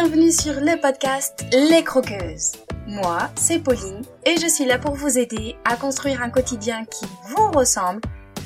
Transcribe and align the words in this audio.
bienvenue 0.00 0.30
sur 0.30 0.52
le 0.60 0.80
podcast 0.80 1.44
Les 1.52 1.82
Croqueuses. 1.82 2.52
Moi, 2.86 3.18
c'est 3.34 3.58
Pauline 3.58 4.04
et 4.24 4.36
je 4.40 4.46
suis 4.46 4.64
là 4.64 4.78
pour 4.78 4.94
vous 4.94 5.18
aider 5.18 5.56
à 5.64 5.74
construire 5.74 6.22
un 6.22 6.30
quotidien 6.30 6.84
qui 6.84 7.04
vous 7.30 7.50
ressemble 7.50 8.02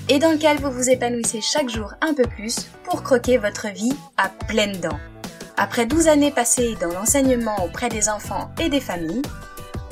et 0.09 0.19
dans 0.19 0.33
lequel 0.33 0.57
vous 0.61 0.71
vous 0.71 0.89
épanouissez 0.89 1.43
chaque 1.43 1.69
jour 1.69 1.93
un 2.01 2.15
peu 2.15 2.23
plus 2.23 2.71
pour 2.85 3.03
croquer 3.03 3.37
votre 3.37 3.69
vie 3.69 3.93
à 4.17 4.31
pleines 4.49 4.81
dents. 4.81 4.99
Après 5.59 5.85
12 5.85 6.09
années 6.09 6.31
passées 6.31 6.75
dans 6.81 6.89
l'enseignement 6.89 7.63
auprès 7.63 7.91
des 7.91 8.09
enfants 8.09 8.51
et 8.59 8.71
des 8.71 8.81
familles, 8.81 9.21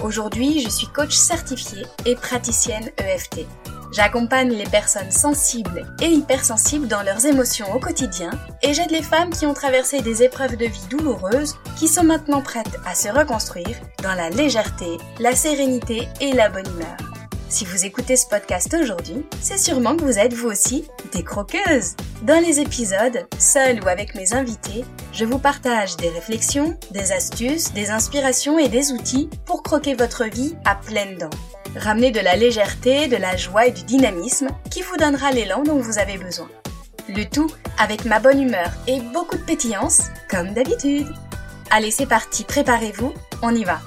aujourd'hui 0.03 0.63
je 0.63 0.71
suis 0.71 0.87
coach 0.87 1.13
certifiée 1.15 1.85
et 2.07 2.15
praticienne 2.15 2.89
EFT. 2.97 3.47
J'accompagne 3.93 4.53
les 4.53 4.69
personnes 4.69 5.11
sensibles 5.11 5.93
et 6.01 6.07
hypersensibles 6.07 6.87
dans 6.87 7.03
leurs 7.03 7.27
émotions 7.27 7.73
au 7.75 7.81
quotidien 7.81 8.31
et 8.63 8.73
j'aide 8.73 8.93
les 8.93 9.03
femmes 9.03 9.31
qui 9.31 9.47
ont 9.47 9.55
traversé 9.55 10.01
des 10.01 10.23
épreuves 10.23 10.57
de 10.57 10.67
vie 10.67 10.87
douloureuses 10.89 11.57
qui 11.77 11.89
sont 11.89 12.05
maintenant 12.05 12.41
prêtes 12.41 12.79
à 12.87 12.95
se 12.95 13.09
reconstruire 13.09 13.77
dans 14.03 14.15
la 14.15 14.31
légèreté, 14.31 14.99
la 15.19 15.35
sérénité 15.35 16.09
et 16.21 16.33
la 16.33 16.49
bonne 16.49 16.69
humeur. 16.69 16.97
Si 17.49 17.65
vous 17.65 17.85
écoutez 17.85 18.15
ce 18.15 18.29
podcast 18.29 18.73
aujourd'hui, 18.81 19.27
c'est 19.41 19.59
sûrement 19.59 19.97
que 19.97 20.05
vous 20.05 20.21
êtes 20.21 20.35
vous 20.35 20.49
aussi 20.49 20.85
des 21.13 21.25
croqueuses. 21.25 21.97
Dans 22.23 22.41
les 22.41 22.61
épisodes, 22.61 23.27
seul 23.41 23.83
ou 23.83 23.89
avec 23.89 24.15
mes 24.15 24.35
invités, 24.35 24.85
je 25.13 25.25
vous 25.25 25.41
partage 25.41 25.97
des 25.97 26.11
réflexions, 26.11 26.79
des 26.93 27.11
astuces, 27.11 27.73
des 27.73 27.91
inspirations 27.91 28.57
et 28.57 28.69
des 28.69 28.93
outils 28.93 29.29
pour 29.47 29.65
croquer 29.65 29.95
votre 29.95 30.27
vie 30.27 30.55
à 30.65 30.77
pleines 30.77 31.19
dents. 31.19 31.31
Ramenez 31.77 32.11
de 32.11 32.19
la 32.19 32.35
légèreté, 32.35 33.07
de 33.07 33.17
la 33.17 33.37
joie 33.37 33.67
et 33.67 33.71
du 33.71 33.85
dynamisme 33.85 34.49
qui 34.73 34.83
vous 34.83 34.97
donnera 34.97 35.31
l'élan 35.31 35.63
dont 35.63 35.79
vous 35.79 35.99
avez 35.99 36.19
besoin. 36.19 36.51
Le 37.09 37.25
tout 37.25 37.51
avec 37.79 38.05
ma 38.05 38.19
bonne 38.19 38.43
humeur 38.43 38.73
et 38.89 39.01
beaucoup 39.01 39.37
de 39.37 39.45
pétillance, 39.45 40.09
comme 40.29 40.53
d'habitude. 40.53 41.07
Allez, 41.71 41.93
c'est 41.93 42.09
parti, 42.09 42.43
préparez-vous, 42.43 43.15
on 43.43 43.55
y 43.55 43.63
va. 43.63 43.79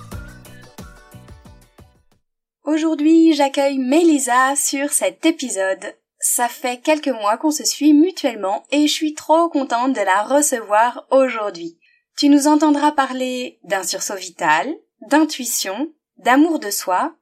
Aujourd'hui, 2.63 3.33
j'accueille 3.33 3.77
Mélisa 3.77 4.55
sur 4.55 4.91
cet 4.93 5.25
épisode. 5.25 5.93
Ça 6.19 6.47
fait 6.47 6.79
quelques 6.79 7.09
mois 7.09 7.35
qu'on 7.35 7.51
se 7.51 7.65
suit 7.65 7.93
mutuellement 7.93 8.63
et 8.71 8.87
je 8.87 8.93
suis 8.93 9.13
trop 9.13 9.49
contente 9.49 9.91
de 9.91 10.01
la 10.01 10.23
recevoir 10.23 11.05
aujourd'hui. 11.11 11.77
Tu 12.17 12.29
nous 12.29 12.47
entendras 12.47 12.93
parler 12.93 13.59
d'un 13.63 13.83
sursaut 13.83 14.15
vital, 14.15 14.73
d'intuition, 15.09 15.91
d'amour 16.17 16.59
de 16.59 16.69
soi 16.69 17.13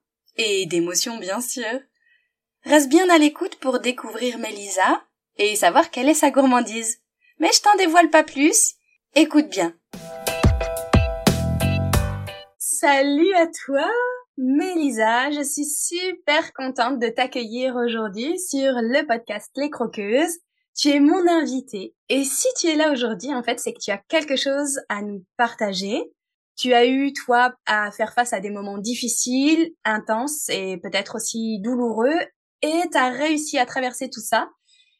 et 0.41 0.65
d'émotion 0.65 1.17
bien 1.17 1.39
sûr. 1.41 1.79
Reste 2.63 2.89
bien 2.89 3.09
à 3.09 3.17
l'écoute 3.17 3.55
pour 3.55 3.79
découvrir 3.79 4.37
Mélisa 4.39 5.03
et 5.37 5.55
savoir 5.55 5.91
quelle 5.91 6.09
est 6.09 6.13
sa 6.13 6.31
gourmandise. 6.31 6.99
Mais 7.39 7.49
je 7.53 7.61
t'en 7.61 7.75
dévoile 7.75 8.09
pas 8.09 8.23
plus. 8.23 8.73
Écoute 9.15 9.49
bien. 9.49 9.75
Salut 12.57 13.33
à 13.35 13.47
toi 13.65 13.87
Mélisa, 14.37 15.29
je 15.31 15.43
suis 15.43 15.65
super 15.65 16.53
contente 16.53 16.99
de 16.99 17.09
t'accueillir 17.09 17.75
aujourd'hui 17.75 18.39
sur 18.39 18.71
le 18.73 19.05
podcast 19.05 19.51
Les 19.55 19.69
Croqueuses. 19.69 20.39
Tu 20.75 20.89
es 20.89 20.99
mon 20.99 21.27
invitée 21.27 21.93
et 22.09 22.23
si 22.23 22.47
tu 22.57 22.67
es 22.67 22.75
là 22.75 22.91
aujourd'hui, 22.91 23.33
en 23.35 23.43
fait, 23.43 23.59
c'est 23.59 23.73
que 23.73 23.79
tu 23.79 23.91
as 23.91 24.01
quelque 24.07 24.35
chose 24.35 24.79
à 24.89 25.01
nous 25.01 25.23
partager. 25.37 26.11
Tu 26.61 26.75
as 26.75 26.85
eu, 26.85 27.11
toi, 27.11 27.55
à 27.65 27.89
faire 27.89 28.13
face 28.13 28.33
à 28.33 28.39
des 28.39 28.51
moments 28.51 28.77
difficiles, 28.77 29.71
intenses 29.83 30.47
et 30.49 30.77
peut-être 30.77 31.15
aussi 31.15 31.59
douloureux 31.59 32.19
et 32.61 32.83
tu 32.91 32.97
as 32.99 33.09
réussi 33.09 33.57
à 33.57 33.65
traverser 33.65 34.11
tout 34.11 34.21
ça. 34.21 34.47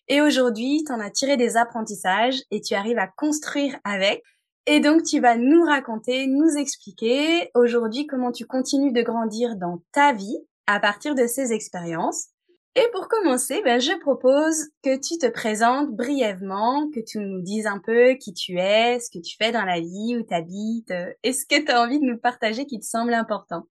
Et 0.08 0.22
aujourd'hui, 0.22 0.84
tu 0.84 0.92
en 0.92 1.00
as 1.00 1.12
tiré 1.12 1.38
des 1.38 1.58
apprentissages 1.58 2.42
et 2.50 2.62
tu 2.62 2.74
arrives 2.74 2.98
à 2.98 3.06
construire 3.06 3.78
avec. 3.84 4.24
Et 4.66 4.80
donc, 4.80 5.04
tu 5.04 5.20
vas 5.20 5.38
nous 5.38 5.64
raconter, 5.64 6.26
nous 6.26 6.50
expliquer 6.58 7.52
aujourd'hui 7.54 8.08
comment 8.08 8.32
tu 8.32 8.48
continues 8.48 8.92
de 8.92 9.04
grandir 9.04 9.56
dans 9.56 9.84
ta 9.92 10.14
vie 10.14 10.40
à 10.66 10.80
partir 10.80 11.14
de 11.14 11.28
ces 11.28 11.54
expériences. 11.54 12.30
Et 12.76 12.88
pour 12.94 13.10
commencer, 13.10 13.62
ben, 13.64 13.82
je 13.82 14.00
propose 14.00 14.70
que 14.82 14.96
tu 14.96 15.18
te 15.18 15.28
présentes 15.28 15.92
brièvement, 15.92 16.90
que 16.90 17.02
tu 17.02 17.20
nous 17.20 17.42
dises 17.42 17.68
un 17.68 17.80
peu 17.80 18.14
qui 18.14 18.34
tu 18.34 18.58
es, 18.58 19.00
ce 19.00 19.10
que 19.10 19.22
tu 19.22 19.36
fais 19.38 19.52
dans 19.52 19.66
la 19.66 19.82
vie, 19.82 20.16
où 20.18 20.24
tu 20.24 20.34
habites, 20.34 20.94
et 21.24 21.34
ce 21.34 21.46
que 21.46 21.62
tu 21.62 21.70
as 21.70 21.82
envie 21.82 22.00
de 22.00 22.06
nous 22.06 22.18
partager 22.18 22.66
qui 22.66 22.80
te 22.80 22.86
semble 22.86 23.14
important. 23.14 23.64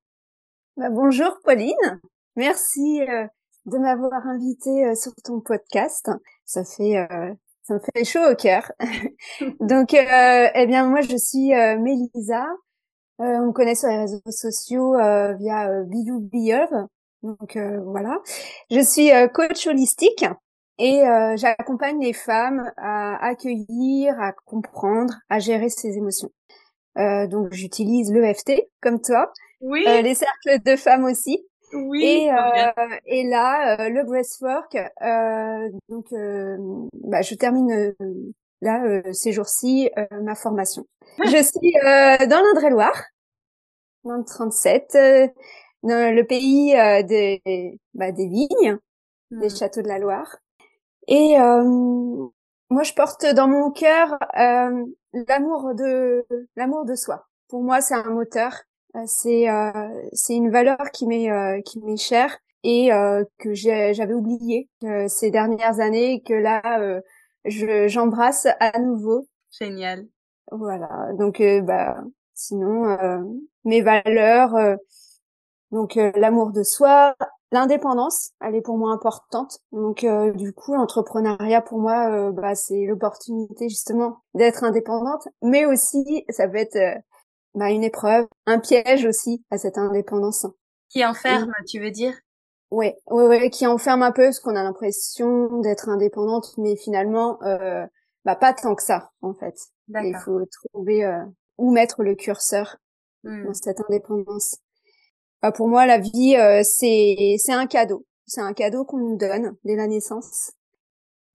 Bah, 0.76 0.90
bonjour 0.90 1.38
Pauline, 1.44 2.00
merci 2.36 3.00
euh, 3.02 3.26
de 3.64 3.78
m'avoir 3.78 4.26
invitée 4.26 4.86
euh, 4.86 4.94
sur 4.94 5.12
ton 5.24 5.40
podcast. 5.40 6.10
Ça 6.44 6.62
fait 6.64 6.98
euh, 6.98 7.32
ça 7.62 7.74
me 7.74 7.80
fait 7.94 8.04
chaud 8.04 8.30
au 8.30 8.34
cœur. 8.34 8.72
Donc, 9.60 9.94
euh, 9.94 10.48
eh 10.54 10.66
bien, 10.66 10.86
moi, 10.86 11.02
je 11.02 11.16
suis 11.16 11.54
euh, 11.54 11.78
Mélisa. 11.78 12.44
Euh, 13.20 13.24
on 13.24 13.46
me 13.48 13.52
connaît 13.52 13.74
sur 13.74 13.88
les 13.88 13.98
réseaux 13.98 14.20
sociaux 14.30 14.96
euh, 14.96 15.34
via 15.34 15.70
euh, 15.70 15.84
Biyou 15.84 16.20
Donc, 17.22 17.56
voilà. 17.84 18.18
Je 18.70 18.80
suis 18.80 19.10
coach 19.32 19.66
holistique 19.66 20.24
et 20.78 21.02
j'accompagne 21.36 22.00
les 22.00 22.12
femmes 22.12 22.70
à 22.76 23.16
accueillir, 23.24 24.18
à 24.20 24.32
comprendre, 24.32 25.14
à 25.28 25.38
gérer 25.38 25.68
ses 25.68 25.96
émotions. 25.96 26.30
donc, 26.96 27.52
j'utilise 27.52 28.12
l'EFT, 28.12 28.68
comme 28.80 29.00
toi. 29.00 29.32
Oui. 29.60 29.84
les 29.84 30.14
cercles 30.14 30.62
de 30.64 30.76
femmes 30.76 31.04
aussi. 31.04 31.46
Oui. 31.72 32.04
Et, 32.04 32.32
euh, 32.32 32.96
et 33.06 33.24
là, 33.28 33.78
euh, 33.78 33.88
le 33.90 34.04
breathwork, 34.04 34.74
euh, 34.74 35.68
donc, 35.88 36.06
euh, 36.12 36.56
bah, 36.94 37.22
je 37.22 37.34
termine 37.34 37.70
euh, 37.72 37.92
là 38.60 38.82
ces 39.12 39.32
jours-ci 39.32 39.90
ma 40.22 40.34
formation. 40.34 40.84
Je 41.24 41.42
suis 41.42 41.72
dans 42.28 42.42
l'Indre-et-Loire, 42.42 43.02
dans 44.04 44.16
le 44.16 44.24
37, 44.24 44.96
dans 45.82 46.14
le 46.14 46.24
pays 46.24 46.72
des, 47.04 47.78
bah, 47.94 48.12
des 48.12 48.28
vignes, 48.28 48.78
des 49.30 49.46
hmm. 49.46 49.56
châteaux 49.56 49.82
de 49.82 49.88
la 49.88 49.98
Loire. 49.98 50.36
Et 51.08 51.36
moi, 51.38 52.82
je 52.82 52.92
porte 52.92 53.26
dans 53.34 53.48
mon 53.48 53.70
cœur 53.70 54.18
l'amour 54.34 55.74
de 55.74 56.26
l'amour 56.56 56.84
de 56.84 56.94
soi. 56.94 57.26
Pour 57.48 57.62
moi, 57.62 57.80
c'est 57.80 57.94
un 57.94 58.10
moteur 58.10 58.52
euh, 58.96 59.02
c'est 59.06 59.48
euh, 59.48 59.70
c'est 60.12 60.34
une 60.34 60.50
valeur 60.50 60.90
qui 60.92 61.06
m'est 61.06 61.30
euh, 61.30 61.60
qui 61.62 61.78
m'est 61.80 61.96
chère 61.96 62.36
et 62.62 62.90
que 63.38 63.54
j'avais 63.54 64.12
oublié 64.12 64.68
ces 65.08 65.30
dernières 65.30 65.80
années 65.80 66.12
et 66.14 66.22
que 66.22 66.34
là 66.34 67.00
je 67.46 67.88
j'embrasse 67.88 68.46
à 68.60 68.78
nouveau. 68.78 69.26
Génial. 69.50 70.06
Voilà. 70.52 71.08
Donc 71.18 71.42
bah 71.62 72.04
sinon 72.34 72.98
mes 73.64 73.80
valeurs 73.80 74.76
donc 75.70 75.94
l'amour 75.94 76.50
de 76.50 76.62
soi, 76.62 77.14
l'indépendance, 77.52 78.30
elle 78.40 78.54
est 78.54 78.60
pour 78.60 78.76
moi 78.76 78.92
importante. 78.92 79.58
Donc 79.72 80.06
du 80.34 80.52
coup, 80.52 80.74
l'entrepreneuriat 80.74 81.62
pour 81.62 81.78
moi, 81.78 82.30
bah, 82.32 82.54
c'est 82.54 82.86
l'opportunité 82.86 83.68
justement 83.68 84.22
d'être 84.34 84.64
indépendante, 84.64 85.28
mais 85.42 85.66
aussi 85.66 86.24
ça 86.28 86.48
peut 86.48 86.58
être 86.58 87.02
bah, 87.54 87.70
une 87.70 87.84
épreuve, 87.84 88.26
un 88.46 88.58
piège 88.58 89.04
aussi 89.04 89.44
à 89.50 89.58
cette 89.58 89.78
indépendance. 89.78 90.46
Qui 90.88 91.04
enferme, 91.04 91.52
tu 91.68 91.80
veux 91.80 91.90
dire? 91.90 92.14
Oui, 92.70 92.92
ouais, 93.08 93.26
ouais, 93.26 93.50
qui 93.50 93.66
enferme 93.66 94.02
un 94.02 94.12
peu, 94.12 94.24
parce 94.24 94.38
qu'on 94.38 94.54
a 94.54 94.62
l'impression 94.62 95.60
d'être 95.60 95.88
indépendante, 95.88 96.54
mais 96.56 96.76
finalement, 96.76 97.42
euh, 97.42 97.84
bah 98.24 98.36
pas 98.36 98.52
tant 98.54 98.74
que 98.76 98.82
ça, 98.82 99.10
en 99.22 99.34
fait. 99.34 99.56
Il 99.88 100.16
faut 100.24 100.40
trouver 100.72 101.04
euh, 101.04 101.24
où 101.58 101.72
mettre 101.72 102.04
le 102.04 102.14
curseur 102.14 102.76
hmm. 103.24 103.46
dans 103.46 103.54
cette 103.54 103.80
indépendance. 103.80 104.56
Bah, 105.42 105.52
pour 105.52 105.68
moi, 105.68 105.86
la 105.86 105.98
vie, 105.98 106.36
euh, 106.36 106.62
c'est 106.64 107.36
c'est 107.38 107.52
un 107.52 107.66
cadeau. 107.66 108.04
C'est 108.26 108.40
un 108.40 108.52
cadeau 108.52 108.84
qu'on 108.84 108.98
nous 108.98 109.16
donne 109.16 109.56
dès 109.64 109.76
la 109.76 109.86
naissance. 109.86 110.52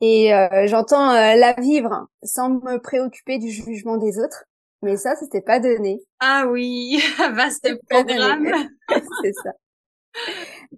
Et 0.02 0.34
euh, 0.34 0.68
j'entends 0.68 1.12
euh, 1.12 1.36
la 1.36 1.54
vivre 1.54 2.07
sans 2.24 2.50
me 2.50 2.78
préoccuper 2.80 3.38
du 3.40 3.50
jugement 3.50 3.98
des 3.98 4.19
autres. 4.19 4.46
Mais 4.81 4.98
ça, 4.98 5.16
c'était 5.16 5.42
pas 5.42 5.60
donné. 5.60 6.00
Ah 6.19 6.46
oui, 6.50 7.02
vaste 7.34 7.68
programme. 7.90 8.48
c'est 9.24 9.34
ça. 9.44 9.52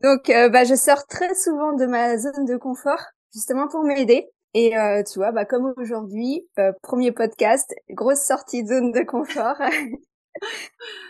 Donc, 0.01 0.29
euh, 0.29 0.49
bah, 0.49 0.63
je 0.63 0.75
sors 0.75 1.05
très 1.07 1.33
souvent 1.35 1.73
de 1.73 1.85
ma 1.85 2.17
zone 2.17 2.45
de 2.45 2.57
confort, 2.57 3.01
justement 3.33 3.67
pour 3.67 3.83
m'aider. 3.83 4.27
Et 4.53 4.77
euh, 4.77 5.03
tu 5.03 5.19
vois, 5.19 5.31
bah, 5.31 5.45
comme 5.45 5.73
aujourd'hui, 5.77 6.47
euh, 6.59 6.71
premier 6.81 7.11
podcast, 7.11 7.73
grosse 7.89 8.21
sortie 8.21 8.63
de 8.63 8.69
zone 8.69 8.91
de 8.91 9.01
confort. 9.01 9.57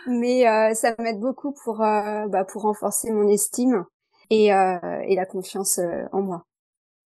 Mais 0.06 0.44
ça 0.74 0.94
m'aide 0.98 1.20
beaucoup 1.20 1.52
pour, 1.64 1.78
bah, 1.78 2.44
pour 2.50 2.62
renforcer 2.62 3.10
mon 3.10 3.28
estime 3.28 3.84
et, 4.30 4.46
et 4.46 5.16
la 5.16 5.26
confiance 5.26 5.80
en 6.12 6.22
moi. 6.22 6.44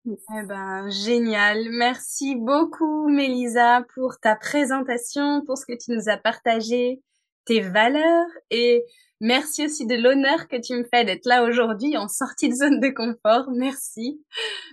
Eh 0.07 0.43
ben, 0.47 0.89
génial. 0.89 1.69
Merci 1.71 2.35
beaucoup, 2.37 3.09
Mélisa, 3.09 3.85
pour 3.95 4.19
ta 4.21 4.37
présentation, 4.37 5.43
pour 5.45 5.59
ce 5.59 5.67
que 5.67 5.77
tu 5.77 5.93
nous 5.93 6.09
as 6.09 6.17
partagé, 6.17 7.03
tes 7.49 7.61
valeurs 7.61 8.27
et 8.51 8.85
merci 9.21 9.65
aussi 9.65 9.87
de 9.87 9.97
l'honneur 9.97 10.49
que 10.49 10.57
tu 10.57 10.75
me 10.75 10.85
fais 10.85 11.05
d'être 11.05 11.27
là 11.27 11.45
aujourd'hui 11.45 11.97
en 11.97 12.07
sortie 12.07 12.49
de 12.49 12.55
zone 12.55 12.79
de 12.79 12.89
confort. 12.89 13.51
Merci. 13.51 14.23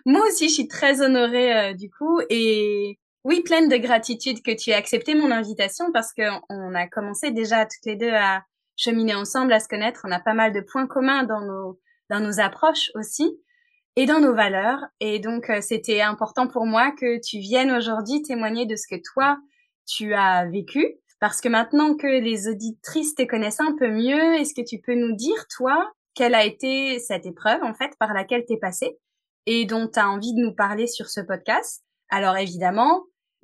Moi 0.06 0.22
aussi, 0.28 0.50
je 0.50 0.54
suis 0.54 0.68
très 0.68 1.02
honorée 1.02 1.72
euh, 1.72 1.74
du 1.74 1.90
coup 1.90 2.20
et 2.30 3.00
Oui, 3.26 3.42
pleine 3.42 3.70
de 3.70 3.78
gratitude 3.78 4.44
que 4.44 4.56
tu 4.56 4.70
aies 4.70 4.76
accepté 4.76 5.16
mon 5.16 5.32
invitation 5.32 5.92
parce 5.92 6.14
qu'on 6.14 6.76
a 6.76 6.88
commencé 6.88 7.32
déjà 7.32 7.66
toutes 7.66 7.86
les 7.86 7.96
deux 7.96 8.14
à 8.14 8.44
cheminer 8.76 9.16
ensemble, 9.16 9.52
à 9.52 9.60
se 9.60 9.68
connaître. 9.68 10.02
On 10.04 10.12
a 10.12 10.20
pas 10.20 10.36
mal 10.36 10.54
de 10.54 10.62
points 10.62 10.86
communs 10.86 11.24
dans 11.24 11.42
nos, 11.42 11.80
dans 12.12 12.20
nos 12.20 12.40
approches 12.40 12.92
aussi 12.94 13.36
et 13.96 14.06
dans 14.06 14.20
nos 14.20 14.36
valeurs. 14.36 14.80
Et 15.00 15.18
donc, 15.18 15.50
euh, 15.50 15.60
c'était 15.60 16.02
important 16.02 16.48
pour 16.48 16.68
moi 16.68 16.92
que 16.92 17.20
tu 17.20 17.40
viennes 17.40 17.72
aujourd'hui 17.72 18.22
témoigner 18.22 18.68
de 18.68 18.76
ce 18.76 18.86
que 18.88 19.02
toi, 19.02 19.40
tu 19.88 20.14
as 20.14 20.46
vécu. 20.46 20.86
Parce 21.20 21.42
que 21.42 21.50
maintenant 21.50 21.96
que 21.96 22.06
les 22.06 22.48
auditrices 22.48 23.16
te 23.16 23.24
connaissent 23.24 23.60
un 23.60 23.76
peu 23.76 23.90
mieux, 23.90 24.36
est-ce 24.36 24.54
que 24.54 24.64
tu 24.64 24.80
peux 24.80 24.94
nous 24.94 25.16
dire, 25.16 25.48
toi, 25.48 25.92
quelle 26.14 26.36
a 26.36 26.46
été 26.46 27.00
cette 27.00 27.26
épreuve, 27.26 27.64
en 27.64 27.74
fait, 27.74 27.90
par 27.98 28.14
laquelle 28.14 28.46
tu 28.46 28.54
es 28.54 28.58
passée 28.58 29.00
et 29.48 29.66
dont 29.66 29.88
tu 29.88 29.98
as 29.98 30.12
envie 30.12 30.36
de 30.36 30.42
nous 30.42 30.54
parler 30.54 30.86
sur 30.86 31.10
ce 31.10 31.22
podcast? 31.22 31.84
Alors, 32.10 32.38
évidemment, 32.38 33.02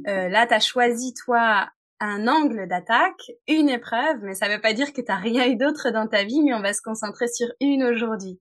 euh, 0.07 0.29
là, 0.29 0.47
tu 0.47 0.53
as 0.53 0.59
choisi, 0.59 1.13
toi, 1.13 1.67
un 1.99 2.27
angle 2.27 2.67
d'attaque, 2.67 3.31
une 3.47 3.69
épreuve, 3.69 4.17
mais 4.23 4.33
ça 4.33 4.47
ne 4.47 4.55
veut 4.55 4.61
pas 4.61 4.73
dire 4.73 4.93
que 4.93 5.01
tu 5.01 5.11
rien 5.11 5.47
eu 5.47 5.55
d'autre 5.55 5.91
dans 5.91 6.07
ta 6.07 6.23
vie, 6.23 6.41
mais 6.41 6.53
on 6.53 6.61
va 6.61 6.73
se 6.73 6.81
concentrer 6.81 7.27
sur 7.27 7.47
une 7.59 7.83
aujourd'hui. 7.83 8.39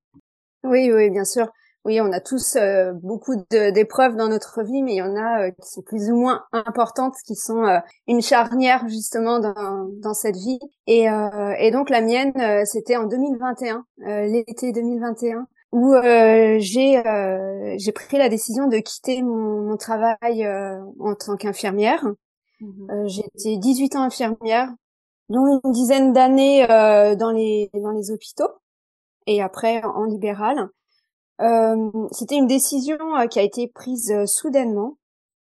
Oui, 0.64 0.90
oui, 0.92 1.10
bien 1.10 1.24
sûr. 1.24 1.48
Oui, 1.86 1.98
on 2.02 2.12
a 2.12 2.20
tous 2.20 2.56
euh, 2.56 2.92
beaucoup 2.92 3.36
d'épreuves 3.50 4.14
dans 4.14 4.28
notre 4.28 4.62
vie, 4.62 4.82
mais 4.82 4.92
il 4.92 4.98
y 4.98 5.02
en 5.02 5.16
a 5.16 5.46
euh, 5.46 5.50
qui 5.50 5.70
sont 5.70 5.80
plus 5.80 6.10
ou 6.10 6.16
moins 6.16 6.44
importantes, 6.52 7.14
qui 7.26 7.34
sont 7.34 7.80
une 8.06 8.20
charnière 8.20 8.86
justement 8.86 9.40
dans, 9.40 10.14
cette 10.14 10.36
vie. 10.36 10.58
Et 10.86 11.70
donc 11.72 11.88
la 11.88 12.02
mienne, 12.02 12.66
c'était 12.66 12.96
en 12.96 13.04
2021, 13.04 13.84
l'été 14.26 14.72
2021 14.72 15.46
où 15.72 15.94
euh, 15.94 16.56
j'ai 16.58 16.98
euh, 16.98 17.74
j'ai 17.78 17.92
pris 17.92 18.18
la 18.18 18.28
décision 18.28 18.66
de 18.66 18.78
quitter 18.78 19.22
mon, 19.22 19.62
mon 19.62 19.76
travail 19.76 20.44
euh, 20.44 20.80
en 20.98 21.14
tant 21.14 21.36
qu'infirmière. 21.36 22.04
Mmh 22.60 23.06
été 23.06 23.56
18 23.56 23.96
ans 23.96 24.02
infirmière, 24.02 24.68
dont 25.30 25.60
une 25.64 25.72
dizaine 25.72 26.12
d'années 26.12 26.66
dans 26.66 27.30
les 27.30 27.70
dans 27.72 27.90
les 27.90 28.10
hôpitaux 28.10 28.50
et 29.26 29.40
après 29.40 29.82
en 29.82 30.04
libéral. 30.04 30.68
C'était 32.12 32.36
une 32.36 32.46
décision 32.46 32.98
qui 33.30 33.38
a 33.38 33.42
été 33.42 33.66
prise 33.66 34.12
soudainement, 34.26 34.98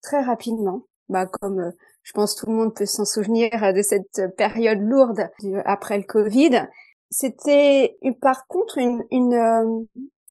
très 0.02 0.24
rapidement, 0.24 0.82
bah 1.10 1.28
comme 1.28 1.74
je 2.02 2.12
pense 2.14 2.36
tout 2.36 2.48
le 2.48 2.54
monde 2.54 2.74
peut 2.74 2.88
s'en 2.88 3.06
souvenir 3.06 3.52
de 3.52 3.84
cette 3.84 4.36
période 4.36 4.80
lourde 4.82 5.30
après 5.64 6.00
le 6.00 6.06
Covid. 6.06 6.68
C'était 7.10 7.98
par 8.22 8.48
contre 8.48 8.78
une, 8.78 9.04
une, 9.12 9.34
euh, 9.34 9.82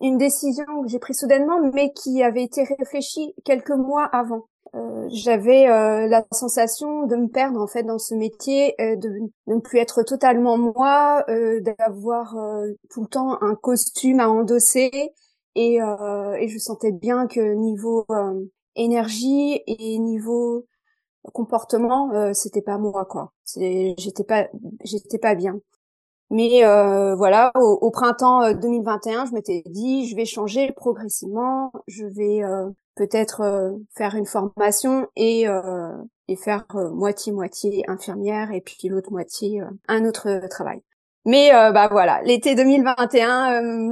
une 0.01 0.19
décision 0.19 0.65
que 0.83 0.89
j'ai 0.89 0.99
prise 0.99 1.19
soudainement, 1.19 1.61
mais 1.73 1.93
qui 1.93 2.23
avait 2.23 2.43
été 2.43 2.65
réfléchie 2.65 3.35
quelques 3.45 3.71
mois 3.71 4.05
avant. 4.05 4.47
Euh, 4.75 5.07
j'avais 5.09 5.69
euh, 5.69 6.09
la 6.09 6.25
sensation 6.33 7.07
de 7.07 7.15
me 7.17 7.29
perdre 7.29 7.61
en 7.61 7.69
fait 7.69 7.85
dans 7.85 7.99
ce 7.99 8.15
métier, 8.15 8.75
de, 8.79 9.31
ne 9.47 9.61
plus 9.61 9.79
être 9.79 10.03
totalement 10.03 10.59
moi, 10.59 11.25
d'avoir 11.61 12.37
tout 12.91 13.03
le 13.03 13.09
temps 13.09 13.41
un 13.41 13.55
costume 13.55 14.21
à 14.21 14.29
endosser, 14.29 15.13
et, 15.55 15.77
et 15.77 16.49
je 16.49 16.59
sentais 16.59 16.91
bien 16.91 17.29
que 17.29 17.55
niveau 17.55 18.05
énergie 18.75 19.63
et 19.69 19.99
niveau 19.99 20.67
comportement, 21.33 22.35
c'était 22.35 22.63
pas 22.63 22.79
moi 22.79 23.05
quoi. 23.05 23.33
J'étais 23.57 24.25
pas, 24.25 24.49
j'étais 24.83 25.19
pas 25.19 25.37
bien. 25.37 25.61
Mais 26.31 26.65
euh, 26.65 27.15
voilà, 27.15 27.53
au, 27.55 27.91
printemps 27.91 28.53
2021, 28.53 29.23
euh, 29.23 29.27
je 29.27 29.35
m'étais 29.35 29.63
dit, 29.67 30.09
je 30.09 30.17
vais 30.17 30.25
changer 30.25 30.73
progressivement, 30.73 31.71
je 31.87 32.07
vais 32.07 32.43
euh, 32.43 32.71
peut-être 32.97 33.75
faire 33.97 34.15
une 34.15 34.27
formation 34.27 35.07
et, 35.17 35.47
et 36.29 36.37
faire 36.37 36.65
moitié-moitié 36.73 37.85
infirmière 37.89 38.53
et 38.53 38.61
puis 38.61 38.89
l'autre 38.89 39.11
moitié 39.11 39.63
un 39.89 40.05
autre 40.05 40.47
travail. 40.49 40.81
Mais 41.27 41.51
bah 41.51 41.89
voilà, 41.91 42.23
l'été 42.23 42.55
2021, 42.55 43.91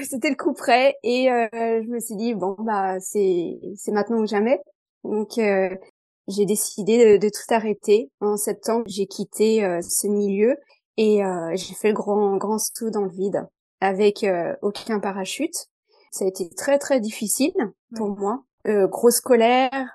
c'était 0.08 0.30
le 0.30 0.36
coup 0.36 0.52
près 0.52 0.96
et 1.04 1.26
je 1.26 1.88
me 1.88 2.00
suis 2.00 2.16
dit 2.16 2.34
bon 2.34 2.56
bah 2.58 2.98
c'est 2.98 3.60
c'est 3.76 3.92
maintenant 3.92 4.18
ou 4.18 4.26
jamais. 4.26 4.58
Donc 5.04 5.34
j'ai 5.36 6.44
décidé 6.44 7.18
de, 7.18 7.24
de, 7.24 7.28
tout 7.28 7.54
arrêter. 7.54 8.10
En 8.20 8.36
septembre, 8.36 8.84
j'ai 8.88 9.06
quitté 9.06 9.60
ce 9.80 10.08
milieu 10.08 10.56
et 10.96 11.24
euh, 11.24 11.50
j'ai 11.54 11.74
fait 11.74 11.88
le 11.88 11.94
grand 11.94 12.36
grand 12.36 12.58
saut 12.58 12.90
dans 12.90 13.04
le 13.04 13.10
vide 13.10 13.46
avec 13.80 14.24
euh, 14.24 14.54
aucun 14.62 15.00
parachute. 15.00 15.66
Ça 16.10 16.24
a 16.24 16.28
été 16.28 16.48
très 16.50 16.78
très 16.78 17.00
difficile 17.00 17.54
pour 17.96 18.10
moi. 18.10 18.44
Euh, 18.66 18.86
grosse 18.86 19.20
colère, 19.20 19.90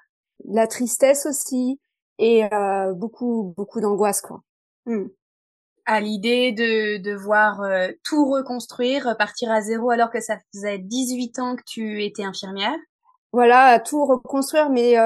la 0.46 0.68
tristesse 0.68 1.26
aussi 1.26 1.80
et 2.20 2.44
euh, 2.54 2.94
beaucoup 2.94 3.54
beaucoup 3.56 3.80
d'angoisse 3.80 4.22
quoi. 4.22 4.42
Hmm. 4.86 5.08
À 5.86 6.02
l'idée 6.02 6.52
de 6.52 6.98
devoir 6.98 7.62
euh, 7.62 7.90
tout 8.04 8.30
reconstruire, 8.30 9.16
partir 9.18 9.50
à 9.50 9.62
zéro 9.62 9.90
alors 9.90 10.12
que 10.12 10.22
ça 10.22 10.38
faisait 10.54 10.78
18 10.78 11.40
ans 11.40 11.56
que 11.56 11.64
tu 11.66 12.04
étais 12.04 12.24
infirmière? 12.24 12.78
Voilà, 13.32 13.80
tout 13.80 14.06
reconstruire 14.06 14.70
mais 14.70 14.98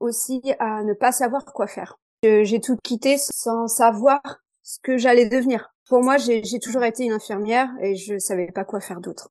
aussi 0.00 0.40
à 0.58 0.82
ne 0.84 0.92
pas 0.92 1.12
savoir 1.12 1.44
quoi 1.44 1.66
faire. 1.66 1.98
J'ai 2.22 2.60
tout 2.60 2.76
quitté 2.82 3.16
sans 3.16 3.66
savoir 3.66 4.20
ce 4.68 4.78
que 4.82 4.98
j'allais 4.98 5.26
devenir. 5.26 5.72
Pour 5.88 6.02
moi, 6.02 6.18
j'ai 6.18 6.42
toujours 6.60 6.84
été 6.84 7.02
une 7.02 7.12
infirmière 7.12 7.70
et 7.80 7.96
je 7.96 8.18
savais 8.18 8.52
pas 8.52 8.66
quoi 8.66 8.80
faire 8.80 9.00
d'autre. 9.00 9.30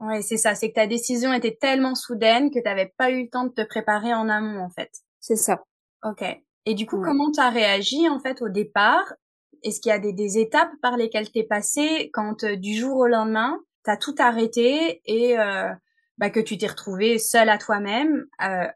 Oui, 0.00 0.20
c'est 0.24 0.36
ça. 0.36 0.56
C'est 0.56 0.70
que 0.70 0.74
ta 0.74 0.88
décision 0.88 1.32
était 1.32 1.56
tellement 1.60 1.94
soudaine 1.94 2.50
que 2.50 2.58
tu 2.58 2.64
n'avais 2.64 2.92
pas 2.96 3.10
eu 3.12 3.22
le 3.22 3.30
temps 3.30 3.44
de 3.44 3.52
te 3.52 3.62
préparer 3.62 4.12
en 4.12 4.28
amont, 4.28 4.60
en 4.60 4.68
fait. 4.68 4.90
C'est 5.20 5.36
ça. 5.36 5.62
Ok. 6.04 6.24
Et 6.66 6.74
du 6.74 6.86
coup, 6.86 7.00
comment 7.00 7.30
tu 7.30 7.38
as 7.38 7.50
réagi, 7.50 8.08
en 8.08 8.18
fait, 8.18 8.42
au 8.42 8.48
départ? 8.48 9.14
Est-ce 9.62 9.80
qu'il 9.80 9.90
y 9.90 9.92
a 9.92 10.00
des, 10.00 10.12
des, 10.12 10.38
étapes 10.38 10.72
par 10.82 10.96
lesquelles 10.96 11.30
t'es 11.30 11.44
passé 11.44 12.10
quand, 12.12 12.42
euh, 12.42 12.56
du 12.56 12.74
jour 12.74 12.96
au 12.96 13.06
lendemain, 13.06 13.60
tu 13.84 13.90
as 13.92 13.96
tout 13.96 14.14
arrêté 14.18 15.02
et 15.06 15.38
euh, 15.38 15.70
bah, 16.18 16.30
que 16.30 16.40
tu 16.40 16.58
t'es 16.58 16.66
retrouvée 16.66 17.18
seule 17.20 17.48
à 17.48 17.58
toi-même, 17.58 18.26
euh, 18.42 18.66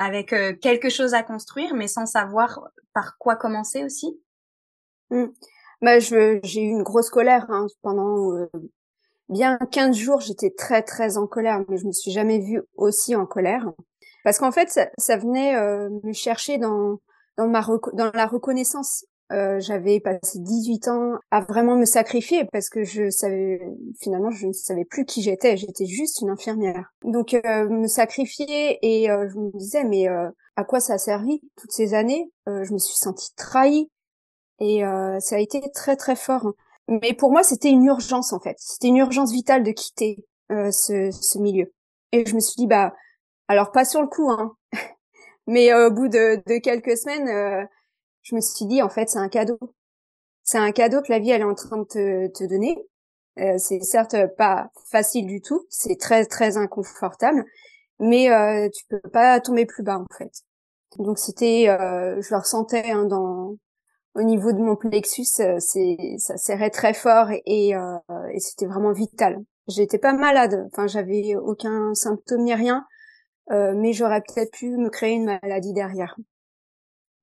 avec 0.00 0.30
quelque 0.60 0.88
chose 0.88 1.14
à 1.14 1.22
construire, 1.22 1.74
mais 1.74 1.86
sans 1.86 2.06
savoir 2.06 2.68
par 2.94 3.16
quoi 3.18 3.36
commencer 3.36 3.84
aussi? 3.84 4.18
Mmh. 5.10 5.26
Bah, 5.82 5.98
j'ai 5.98 6.62
eu 6.62 6.68
une 6.68 6.82
grosse 6.82 7.10
colère 7.10 7.46
hein, 7.48 7.66
pendant 7.82 8.32
euh, 8.32 8.46
bien 9.28 9.58
15 9.58 9.96
jours. 9.96 10.20
J'étais 10.20 10.50
très 10.50 10.82
très 10.82 11.16
en 11.16 11.26
colère, 11.26 11.64
mais 11.68 11.78
je 11.78 11.86
me 11.86 11.92
suis 11.92 12.10
jamais 12.10 12.38
vue 12.38 12.62
aussi 12.76 13.14
en 13.16 13.26
colère 13.26 13.66
parce 14.24 14.38
qu'en 14.38 14.52
fait, 14.52 14.68
ça, 14.70 14.88
ça 14.98 15.16
venait 15.16 15.56
euh, 15.56 15.88
me 16.04 16.12
chercher 16.12 16.58
dans 16.58 16.98
dans 17.38 17.48
ma 17.48 17.64
dans 17.94 18.10
la 18.12 18.26
reconnaissance. 18.26 19.04
Euh, 19.32 19.60
j'avais 19.60 20.00
passé 20.00 20.40
18 20.40 20.88
ans 20.88 21.12
à 21.30 21.40
vraiment 21.40 21.76
me 21.76 21.84
sacrifier 21.84 22.44
parce 22.52 22.68
que 22.68 22.82
je 22.82 23.10
savais 23.10 23.60
finalement 24.00 24.32
je 24.32 24.48
ne 24.48 24.52
savais 24.52 24.84
plus 24.84 25.04
qui 25.04 25.22
j'étais. 25.22 25.56
J'étais 25.56 25.86
juste 25.86 26.20
une 26.20 26.30
infirmière. 26.30 26.92
Donc 27.04 27.34
euh, 27.34 27.68
me 27.68 27.86
sacrifier 27.86 28.78
et 28.82 29.06
je 29.06 29.38
me 29.38 29.56
disais 29.56 29.84
mais 29.84 30.08
à 30.08 30.64
quoi 30.64 30.80
ça 30.80 30.94
a 30.94 30.98
servi 30.98 31.40
toutes 31.56 31.72
ces 31.72 31.94
années? 31.94 32.30
Je 32.46 32.72
me 32.72 32.78
suis 32.78 32.96
sentie 32.98 33.32
trahie 33.36 33.88
et 34.60 34.84
euh, 34.84 35.18
ça 35.20 35.36
a 35.36 35.38
été 35.38 35.62
très 35.72 35.96
très 35.96 36.16
fort. 36.16 36.52
Mais 36.88 37.14
pour 37.14 37.30
moi, 37.32 37.42
c'était 37.42 37.70
une 37.70 37.84
urgence 37.84 38.32
en 38.32 38.40
fait. 38.40 38.56
C'était 38.58 38.88
une 38.88 38.98
urgence 38.98 39.32
vitale 39.32 39.62
de 39.62 39.72
quitter 39.72 40.24
euh, 40.52 40.70
ce, 40.70 41.10
ce, 41.12 41.38
milieu. 41.38 41.72
Et 42.12 42.26
je 42.26 42.34
me 42.34 42.40
suis 42.40 42.56
dit 42.56 42.66
bah 42.66 42.94
alors 43.48 43.72
pas 43.72 43.84
sur 43.84 44.02
le 44.02 44.08
coup, 44.08 44.30
hein. 44.30 44.54
Mais 45.46 45.72
euh, 45.72 45.88
au 45.88 45.92
bout 45.92 46.08
de, 46.08 46.42
de 46.46 46.58
quelques 46.58 46.96
semaines, 46.96 47.28
euh, 47.28 47.64
je 48.22 48.34
me 48.34 48.40
suis 48.40 48.66
dit 48.66 48.82
en 48.82 48.90
fait 48.90 49.08
c'est 49.08 49.18
un 49.18 49.28
cadeau. 49.28 49.58
C'est 50.44 50.58
un 50.58 50.72
cadeau 50.72 51.02
que 51.02 51.12
la 51.12 51.18
vie 51.20 51.30
elle 51.30 51.42
est 51.42 51.44
en 51.44 51.54
train 51.54 51.78
de 51.78 51.84
te, 51.84 52.28
te 52.28 52.44
donner. 52.44 52.76
Euh, 53.38 53.58
c'est 53.58 53.80
certes 53.82 54.16
pas 54.36 54.70
facile 54.90 55.26
du 55.26 55.40
tout, 55.40 55.66
c'est 55.70 55.96
très 55.98 56.26
très 56.26 56.56
inconfortable, 56.56 57.44
mais 58.00 58.28
tu 58.70 58.84
peux 58.88 59.00
pas 59.12 59.40
tomber 59.40 59.66
plus 59.66 59.82
bas 59.84 59.98
en 59.98 60.06
fait. 60.16 60.32
Donc 60.98 61.18
c'était, 61.18 61.66
je 61.66 62.30
le 62.30 62.36
ressentais 62.36 62.90
hein, 62.90 63.04
dans 63.04 63.56
au 64.14 64.22
niveau 64.22 64.52
de 64.52 64.58
mon 64.58 64.76
plexus, 64.76 65.40
euh, 65.40 65.58
c'est 65.58 65.96
ça 66.18 66.36
serrait 66.36 66.70
très 66.70 66.94
fort 66.94 67.28
et, 67.46 67.74
euh, 67.74 67.96
et 68.32 68.40
c'était 68.40 68.66
vraiment 68.66 68.92
vital. 68.92 69.38
J'étais 69.68 69.98
pas 69.98 70.12
malade, 70.12 70.66
enfin 70.66 70.86
j'avais 70.86 71.36
aucun 71.36 71.94
symptôme 71.94 72.42
ni 72.42 72.54
rien, 72.54 72.84
euh, 73.52 73.72
mais 73.76 73.92
j'aurais 73.92 74.22
peut-être 74.22 74.52
pu 74.52 74.76
me 74.76 74.90
créer 74.90 75.14
une 75.14 75.38
maladie 75.42 75.72
derrière. 75.72 76.16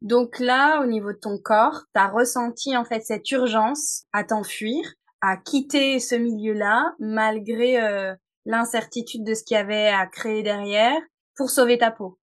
Donc 0.01 0.39
là, 0.39 0.81
au 0.81 0.85
niveau 0.85 1.11
de 1.11 1.17
ton 1.17 1.37
corps, 1.37 1.83
tu 1.93 1.99
as 1.99 2.07
ressenti 2.07 2.77
en 2.77 2.85
fait 2.85 3.01
cette 3.01 3.29
urgence 3.31 4.03
à 4.13 4.23
t'enfuir, 4.23 4.83
à 5.21 5.37
quitter 5.37 5.99
ce 5.99 6.15
milieu-là, 6.15 6.93
malgré 6.99 7.81
euh, 7.81 8.13
l'incertitude 8.45 9.23
de 9.23 9.33
ce 9.33 9.43
qu'il 9.43 9.57
y 9.57 9.59
avait 9.59 9.87
à 9.87 10.05
créer 10.05 10.43
derrière, 10.43 10.97
pour 11.35 11.49
sauver 11.49 11.77
ta 11.77 11.91
peau. 11.91 12.19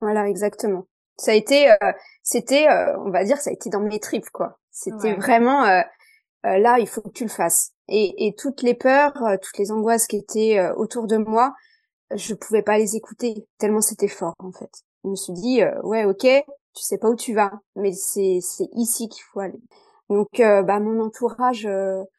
Voilà, 0.00 0.28
exactement. 0.28 0.86
Ça 1.18 1.30
a 1.32 1.34
été, 1.34 1.70
euh, 1.70 1.92
c'était, 2.22 2.68
euh, 2.68 2.98
on 3.00 3.10
va 3.10 3.24
dire, 3.24 3.38
ça 3.38 3.50
a 3.50 3.52
été 3.52 3.70
dans 3.70 3.80
mes 3.80 4.00
tripes, 4.00 4.30
quoi. 4.30 4.58
C'était 4.70 5.14
vraiment, 5.14 5.64
euh, 5.64 5.80
là, 6.42 6.78
il 6.78 6.86
faut 6.86 7.00
que 7.00 7.08
tu 7.10 7.24
le 7.24 7.30
fasses. 7.30 7.72
Et, 7.88 8.26
et 8.26 8.34
toutes 8.34 8.62
les 8.62 8.74
peurs, 8.74 9.14
toutes 9.40 9.58
les 9.58 9.72
angoisses 9.72 10.06
qui 10.06 10.16
étaient 10.16 10.60
autour 10.76 11.06
de 11.06 11.16
moi, 11.16 11.54
je 12.14 12.34
pouvais 12.34 12.62
pas 12.62 12.76
les 12.78 12.96
écouter 12.96 13.46
tellement 13.58 13.80
c'était 13.80 14.08
fort, 14.08 14.34
en 14.38 14.52
fait. 14.52 14.70
Je 15.04 15.10
me 15.10 15.16
suis 15.16 15.32
dit, 15.32 15.62
ouais, 15.82 16.04
ok, 16.04 16.26
tu 16.74 16.82
sais 16.82 16.98
pas 16.98 17.08
où 17.08 17.16
tu 17.16 17.32
vas, 17.32 17.52
mais 17.74 17.92
c'est 17.92 18.40
c'est 18.42 18.68
ici 18.74 19.08
qu'il 19.08 19.22
faut 19.32 19.40
aller. 19.40 19.60
Donc, 20.10 20.28
bah, 20.38 20.78
mon 20.78 21.00
entourage, 21.00 21.66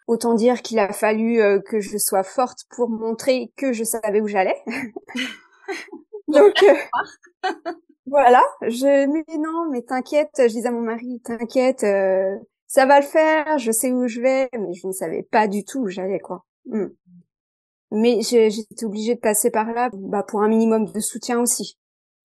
autant 0.07 0.33
dire 0.33 0.63
qu'il 0.63 0.79
a 0.79 0.91
fallu 0.93 1.61
que 1.69 1.79
je 1.79 1.97
sois 1.99 2.23
forte 2.23 2.61
pour 2.75 2.89
montrer 2.89 3.51
que 3.55 3.71
je 3.71 3.83
savais 3.83 4.21
où 4.21 4.27
j'allais. 4.27 4.57
Donc, 6.27 6.63
voilà, 8.07 8.43
je 8.61 9.05
mais 9.07 9.37
non, 9.37 9.69
mais 9.69 9.81
t'inquiète, 9.81 10.31
je 10.37 10.47
disais 10.47 10.67
à 10.67 10.71
mon 10.71 10.81
mari, 10.81 11.21
t'inquiète, 11.23 11.85
ça 12.67 12.85
va 12.85 12.99
le 12.99 13.05
faire, 13.05 13.57
je 13.57 13.71
sais 13.71 13.91
où 13.91 14.07
je 14.07 14.21
vais, 14.21 14.49
mais 14.53 14.73
je 14.73 14.87
ne 14.87 14.91
savais 14.91 15.23
pas 15.23 15.47
du 15.47 15.63
tout 15.63 15.79
où 15.81 15.87
j'allais, 15.87 16.19
quoi. 16.19 16.45
Hmm. 16.65 16.87
Mais 17.91 18.21
j'étais 18.21 18.83
obligée 18.83 19.15
de 19.15 19.19
passer 19.19 19.49
par 19.49 19.71
là 19.71 19.89
bah, 19.93 20.23
pour 20.23 20.41
un 20.41 20.49
minimum 20.49 20.85
de 20.85 20.99
soutien 20.99 21.39
aussi. 21.39 21.77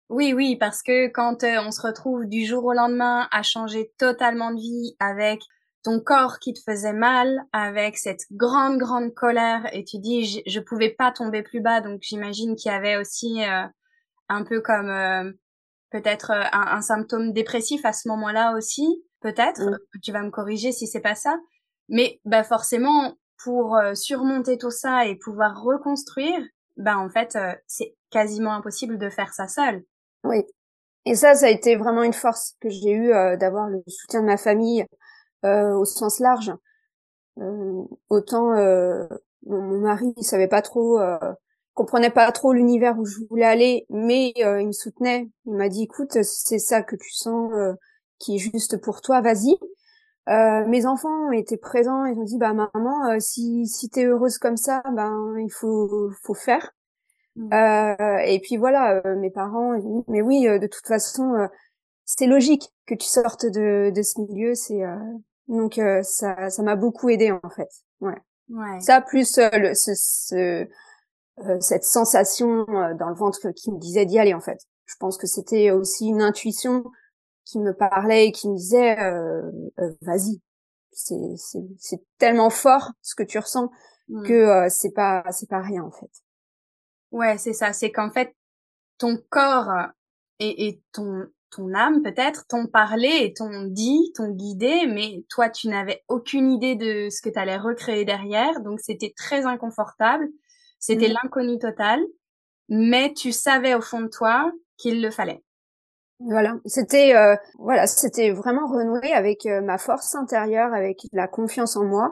Oui, 0.08 0.32
oui, 0.32 0.56
parce 0.56 0.82
que 0.82 1.08
quand 1.08 1.44
euh, 1.44 1.60
on 1.64 1.70
se 1.70 1.82
retrouve 1.82 2.26
du 2.26 2.44
jour 2.44 2.64
au 2.64 2.72
lendemain 2.72 3.28
à 3.30 3.42
changer 3.42 3.92
totalement 3.98 4.52
de 4.52 4.60
vie 4.60 4.96
avec 4.98 5.40
ton 5.82 6.00
corps 6.00 6.38
qui 6.40 6.52
te 6.52 6.60
faisait 6.60 6.92
mal, 6.92 7.44
avec 7.52 7.96
cette 7.96 8.24
grande, 8.32 8.78
grande 8.78 9.14
colère, 9.14 9.68
et 9.72 9.84
tu 9.84 9.98
dis, 9.98 10.24
je, 10.24 10.40
je 10.46 10.60
pouvais 10.60 10.90
pas 10.90 11.10
tomber 11.10 11.42
plus 11.42 11.60
bas, 11.60 11.80
donc 11.80 12.00
j'imagine 12.02 12.54
qu'il 12.54 12.70
y 12.70 12.74
avait 12.74 12.96
aussi 12.96 13.42
euh, 13.44 13.66
un 14.28 14.44
peu 14.44 14.60
comme 14.60 14.90
euh, 14.90 15.32
peut-être 15.90 16.30
un, 16.30 16.76
un, 16.76 16.82
symptôme 16.82 17.32
dépressif 17.32 17.84
à 17.84 17.92
ce 17.92 18.08
moment-là 18.08 18.54
aussi 18.56 19.04
peut-être. 19.20 19.62
Tu 20.02 20.12
vas 20.12 20.22
me 20.22 20.30
corriger 20.30 20.72
si 20.72 20.86
c'est 20.86 21.00
pas 21.00 21.14
ça. 21.14 21.38
Mais 21.88 22.20
bah 22.24 22.44
forcément, 22.44 23.14
pour 23.42 23.76
euh, 23.76 23.94
surmonter 23.94 24.58
tout 24.58 24.70
ça 24.70 25.06
et 25.06 25.16
pouvoir 25.16 25.62
reconstruire, 25.62 26.40
bah 26.76 26.98
en 26.98 27.08
fait, 27.08 27.36
euh, 27.36 27.54
c'est 27.66 27.94
quasiment 28.10 28.54
impossible 28.54 28.98
de 28.98 29.10
faire 29.10 29.32
ça 29.32 29.48
seul. 29.48 29.82
Oui. 30.24 30.44
Et 31.06 31.14
ça, 31.14 31.34
ça 31.34 31.46
a 31.46 31.50
été 31.50 31.76
vraiment 31.76 32.02
une 32.02 32.12
force 32.12 32.54
que 32.60 32.68
j'ai 32.68 32.90
eu 32.90 33.12
euh, 33.12 33.36
d'avoir 33.36 33.68
le 33.68 33.82
soutien 33.86 34.20
de 34.20 34.26
ma 34.26 34.36
famille 34.36 34.84
au 35.42 35.86
sens 35.86 36.20
large. 36.20 36.52
autant 38.10 38.52
mon, 39.46 39.80
mari, 39.80 40.12
il 40.18 40.22
savait 40.22 40.48
pas 40.48 40.60
trop, 40.60 41.00
comprenait 41.74 42.10
pas 42.10 42.30
trop 42.32 42.52
l'univers 42.52 42.98
où 42.98 43.04
je 43.04 43.18
voulais 43.28 43.44
aller, 43.44 43.86
mais 43.90 44.32
il 44.36 44.66
me 44.66 44.72
soutenait. 44.72 45.30
Il 45.46 45.54
m'a 45.54 45.68
dit, 45.68 45.84
écoute, 45.84 46.22
si 46.22 46.42
c'est 46.44 46.58
ça 46.58 46.82
que 46.82 46.96
tu 46.96 47.12
sens 47.12 47.52
qui 48.18 48.36
est 48.36 48.38
juste 48.38 48.80
pour 48.80 49.00
toi, 49.00 49.20
vas-y. 49.20 49.56
Euh, 50.28 50.64
mes 50.66 50.86
enfants 50.86 51.32
étaient 51.32 51.56
présents, 51.56 52.04
ils 52.04 52.16
ont 52.16 52.24
dit 52.24 52.38
bah 52.38 52.52
maman, 52.52 53.10
euh, 53.10 53.18
si 53.18 53.66
si 53.66 53.88
t'es 53.88 54.04
heureuse 54.04 54.38
comme 54.38 54.56
ça, 54.56 54.82
ben 54.92 55.34
il 55.38 55.50
faut 55.50 56.10
faut 56.22 56.34
faire. 56.34 56.70
Euh, 57.52 58.18
et 58.18 58.38
puis 58.40 58.56
voilà, 58.56 59.00
euh, 59.06 59.16
mes 59.16 59.30
parents, 59.30 59.72
ils 59.74 59.84
ont 59.86 60.00
dit, 60.00 60.04
mais 60.08 60.20
oui, 60.20 60.46
euh, 60.46 60.58
de 60.58 60.66
toute 60.66 60.86
façon, 60.86 61.48
c'est 62.04 62.26
logique 62.26 62.70
que 62.86 62.94
tu 62.94 63.06
sortes 63.06 63.46
de 63.46 63.90
de 63.94 64.02
ce 64.02 64.20
milieu, 64.20 64.54
c'est 64.54 64.82
donc 65.48 65.80
ça 66.02 66.50
ça 66.50 66.62
m'a 66.62 66.76
beaucoup 66.76 67.08
aidé 67.08 67.32
en 67.32 67.50
fait. 67.50 67.68
Ouais. 68.00 68.18
ouais. 68.50 68.80
Ça 68.80 69.00
plus 69.00 69.38
le 69.38 69.74
ce, 69.74 69.92
ce 69.94 70.68
cette 71.60 71.84
sensation 71.84 72.64
dans 72.98 73.08
le 73.08 73.14
ventre 73.14 73.50
qui 73.52 73.70
me 73.70 73.78
disait 73.78 74.04
d'y 74.04 74.18
aller 74.18 74.34
en 74.34 74.40
fait. 74.40 74.58
Je 74.90 74.96
pense 74.98 75.16
que 75.16 75.26
c'était 75.26 75.70
aussi 75.70 76.06
une 76.06 76.20
intuition 76.20 76.84
qui 77.44 77.58
me 77.58 77.72
parlait 77.72 78.26
et 78.26 78.32
qui 78.32 78.48
me 78.48 78.56
disait 78.56 78.98
euh, 78.98 79.50
euh, 79.78 79.92
vas-y. 80.02 80.40
C'est 80.92 81.14
c'est 81.78 82.02
tellement 82.18 82.50
fort 82.50 82.90
ce 83.00 83.14
que 83.14 83.22
tu 83.22 83.38
ressens 83.38 83.70
mmh. 84.08 84.26
que 84.26 84.32
euh, 84.32 84.66
c'est 84.68 84.92
pas 84.92 85.24
c'est 85.30 85.48
pas 85.48 85.60
rien 85.60 85.84
en 85.84 85.90
fait. 85.90 86.10
Ouais 87.12 87.38
c'est 87.38 87.52
ça. 87.52 87.72
C'est 87.72 87.90
qu'en 87.90 88.10
fait 88.10 88.34
ton 88.98 89.16
corps 89.30 89.70
et, 90.40 90.66
et 90.68 90.82
ton 90.92 91.26
ton 91.50 91.72
âme 91.74 92.02
peut-être 92.02 92.46
t'ont 92.48 92.66
parlé 92.66 93.08
et 93.22 93.32
t'ont 93.32 93.64
dit 93.64 94.12
t'ont 94.14 94.30
guidé 94.30 94.86
mais 94.86 95.24
toi 95.30 95.48
tu 95.48 95.68
n'avais 95.68 96.02
aucune 96.08 96.50
idée 96.52 96.76
de 96.76 97.08
ce 97.10 97.22
que 97.22 97.28
tu 97.28 97.38
allais 97.38 97.56
recréer 97.56 98.04
derrière. 98.04 98.60
Donc 98.60 98.80
c'était 98.80 99.14
très 99.16 99.46
inconfortable 99.46 100.28
c'était 100.80 101.08
mmh. 101.08 101.16
l'inconnu 101.22 101.58
total 101.60 102.00
mais 102.68 103.12
tu 103.14 103.30
savais 103.30 103.74
au 103.74 103.80
fond 103.80 104.00
de 104.00 104.08
toi 104.08 104.50
qu'il 104.76 105.00
le 105.00 105.12
fallait 105.12 105.44
voilà, 106.20 106.58
c'était 106.66 107.16
euh, 107.16 107.34
voilà, 107.58 107.86
c'était 107.86 108.30
vraiment 108.30 108.66
renouer 108.66 109.12
avec 109.12 109.46
euh, 109.46 109.62
ma 109.62 109.78
force 109.78 110.14
intérieure, 110.14 110.74
avec 110.74 111.00
la 111.12 111.26
confiance 111.26 111.76
en 111.76 111.84
moi 111.84 112.10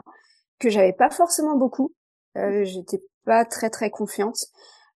que 0.59 0.69
j'avais 0.69 0.93
pas 0.93 1.11
forcément 1.11 1.55
beaucoup. 1.55 1.93
Euh, 2.35 2.63
J'étais 2.63 3.01
pas 3.25 3.45
très 3.45 3.69
très 3.69 3.91
confiante, 3.91 4.47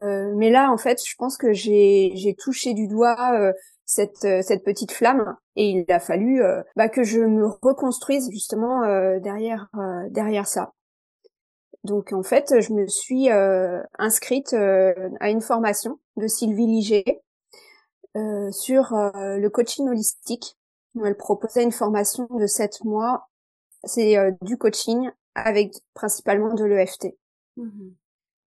euh, 0.03 0.33
mais 0.37 0.49
là 0.49 0.71
en 0.71 0.77
fait, 0.77 0.99
je 1.05 1.15
pense 1.17 1.37
que 1.37 1.51
j'ai 1.51 2.13
j'ai 2.15 2.35
touché 2.35 2.73
du 2.73 2.87
doigt 2.87 3.51
cette 3.85 4.25
cette 4.43 4.63
petite 4.63 4.93
flamme 4.93 5.35
et 5.57 5.69
il 5.71 5.91
a 5.91 5.99
fallu 5.99 6.41
bah, 6.77 6.87
que 6.87 7.03
je 7.03 7.19
me 7.19 7.45
reconstruise 7.45 8.29
justement 8.31 8.81
derrière 9.19 9.67
derrière 10.09 10.47
ça. 10.47 10.71
Donc 11.83 12.13
en 12.13 12.23
fait, 12.23 12.61
je 12.61 12.73
me 12.73 12.87
suis 12.87 13.29
inscrite 13.97 14.53
à 14.53 15.29
une 15.29 15.41
formation 15.41 15.99
de 16.17 16.27
Sylvie 16.27 16.67
Liger 16.67 17.21
euh, 18.17 18.51
sur 18.51 18.93
euh, 18.93 19.37
le 19.37 19.49
coaching 19.49 19.87
holistique. 19.87 20.57
Elle 21.01 21.15
proposait 21.15 21.63
une 21.63 21.71
formation 21.71 22.27
de 22.29 22.45
sept 22.45 22.83
mois. 22.83 23.29
C'est 23.85 24.17
euh, 24.17 24.31
du 24.41 24.57
coaching 24.57 25.09
avec 25.33 25.75
principalement 25.93 26.53
de 26.53 26.65
l'EFT. 26.65 27.15
Mmh 27.55 27.91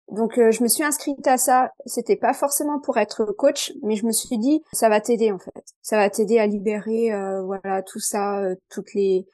Donc 0.09 0.33
je 0.35 0.61
me 0.61 0.67
suis 0.67 0.83
inscrite 0.83 1.25
à 1.27 1.37
ça. 1.37 1.71
C'était 1.85 2.17
pas 2.17 2.33
forcément 2.33 2.81
pour 2.81 2.97
être 2.97 3.25
coach, 3.37 3.71
mais 3.83 3.95
je 3.95 4.05
me 4.05 4.11
suis 4.11 4.37
dit 4.37 4.61
ça 4.73 4.89
va 4.89 4.99
t'aider 4.99 5.31
en 5.31 5.39
fait. 5.39 5.63
Ça 5.81 5.95
va 5.95 6.09
t'aider 6.09 6.39
à 6.39 6.45
libérer 6.45 7.11
voilà 7.45 7.81
tout 7.83 8.01
ça, 8.01 8.43
toutes 8.69 8.93
les 8.93 9.25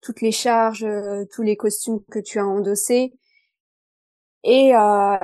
toutes 0.00 0.20
les 0.20 0.32
charges, 0.32 0.86
tous 1.30 1.42
les 1.42 1.56
costumes 1.56 2.00
que 2.10 2.18
tu 2.18 2.40
as 2.40 2.46
endossés. 2.46 3.12
Et 4.48 4.70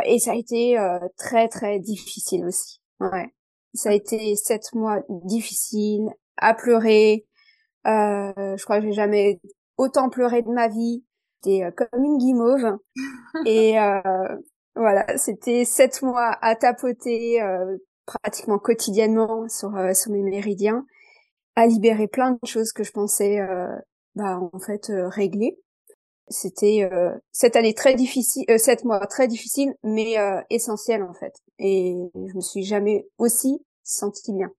et 0.05 0.19
ça 0.19 0.33
a 0.33 0.35
été 0.35 0.77
très 1.17 1.49
très 1.49 1.79
difficile 1.79 2.45
aussi. 2.45 2.81
Ouais. 3.01 3.33
Ça 3.75 3.91
a 3.91 3.93
été 3.95 4.37
sept 4.37 4.75
mois 4.75 5.01
difficiles, 5.09 6.11
à 6.37 6.55
pleurer. 6.55 7.27
Euh, 7.87 8.57
je 8.57 8.65
crois 8.65 8.81
que 8.81 8.87
j'ai 8.87 8.93
jamais 8.93 9.41
autant 9.77 10.11
pleuré 10.11 10.43
de 10.43 10.51
ma 10.51 10.69
vie. 10.69 11.05
C'était 11.43 11.65
euh, 11.65 11.71
comme 11.71 12.05
une 12.05 12.19
guimauve. 12.19 12.79
Et 13.47 13.79
euh, 13.81 14.37
voilà, 14.77 15.17
c'était 15.17 15.65
sept 15.65 16.03
mois 16.03 16.37
à 16.43 16.55
tapoter 16.55 17.43
euh, 17.43 17.79
pratiquement 18.07 18.59
quotidiennement 18.59 19.49
sur, 19.49 19.75
euh, 19.77 19.95
sur 19.95 20.13
mes 20.13 20.23
méridiens, 20.23 20.85
à 21.57 21.67
libérer 21.67 22.09
plein 22.09 22.33
de 22.33 22.47
choses 22.47 22.73
que 22.73 22.85
je 22.85 22.93
pensais 22.93 23.41
bah, 24.15 24.39
en 24.39 24.59
fait 24.59 24.87
régler. 24.89 25.59
C'était 26.29 26.89
cette 27.31 27.57
année 27.57 27.75
très 27.75 27.95
difficile, 27.95 28.45
sept 28.57 28.85
mois 28.85 29.07
très 29.07 29.29
difficile, 29.29 29.75
mais 29.83 30.17
essentiel 30.51 31.03
en 31.03 31.13
fait. 31.13 31.35
Et 31.59 31.95
je 32.15 32.35
me 32.35 32.41
suis 32.41 32.63
jamais 32.63 33.07
aussi 33.19 33.61
sentie 33.83 34.33
bien. 34.33 34.51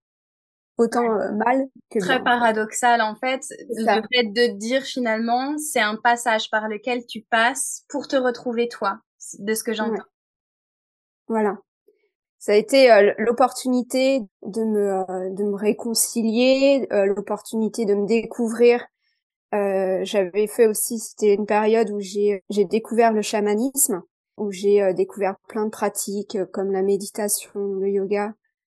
Autant 0.77 1.03
euh, 1.03 1.31
mal 1.33 1.67
que 1.91 1.99
Très 1.99 2.23
paradoxal 2.23 3.01
en 3.01 3.15
fait. 3.15 3.41
Le 3.69 4.01
fait 4.11 4.23
de 4.23 4.57
dire 4.57 4.81
finalement, 4.81 5.55
c'est 5.57 5.79
un 5.79 5.95
passage 5.95 6.49
par 6.49 6.67
lequel 6.67 7.05
tu 7.05 7.21
passes 7.21 7.83
pour 7.89 8.07
te 8.07 8.15
retrouver 8.15 8.67
toi, 8.69 8.99
de 9.37 9.53
ce 9.53 9.63
que 9.63 9.73
j'entends. 9.73 10.03
Voilà. 11.27 11.57
Ça 12.39 12.53
a 12.53 12.55
été 12.55 12.91
euh, 12.91 13.13
l'opportunité 13.19 14.21
de 14.41 14.63
me 14.63 14.91
euh, 14.91 15.29
de 15.29 15.43
me 15.43 15.55
réconcilier, 15.55 16.87
l'opportunité 16.89 17.85
de 17.85 17.93
me 17.93 18.07
découvrir. 18.07 18.83
J'avais 19.53 20.47
fait 20.47 20.67
aussi, 20.67 20.99
c'était 20.99 21.35
une 21.35 21.45
période 21.45 21.91
où 21.91 21.99
j'ai 21.99 22.41
découvert 22.49 23.13
le 23.13 23.21
chamanisme, 23.21 24.01
où 24.37 24.51
j'ai 24.51 24.93
découvert 24.93 25.35
plein 25.47 25.65
de 25.65 25.69
pratiques 25.69 26.37
comme 26.51 26.71
la 26.71 26.81
méditation, 26.81 27.51
le 27.55 27.89
yoga, 27.89 28.33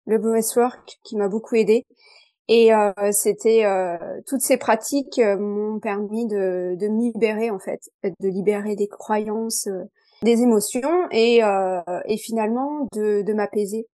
le 0.07 0.19
breathwork 0.19 0.99
qui 1.03 1.17
m'a 1.17 1.29
beaucoup 1.29 1.55
aidé. 1.57 1.85
Et 2.49 2.73
euh, 2.73 2.93
c'était 3.11 3.65
euh, 3.65 3.97
toutes 4.27 4.41
ces 4.41 4.57
pratiques 4.57 5.19
euh, 5.19 5.37
m'ont 5.37 5.81
permis 5.81 6.27
de, 6.27 6.77
de 6.77 6.89
me 6.89 7.01
libérer 7.01 7.51
en 7.51 7.59
fait, 7.59 7.81
de 8.05 8.29
libérer 8.29 8.77
des 8.77 8.87
croyances, 8.87 9.69
des 10.23 10.43
émotions 10.43 11.09
et, 11.11 11.41
et 12.07 12.17
finalement 12.17 12.87
de, 12.95 13.23
de 13.23 13.33
m'apaiser 13.35 13.87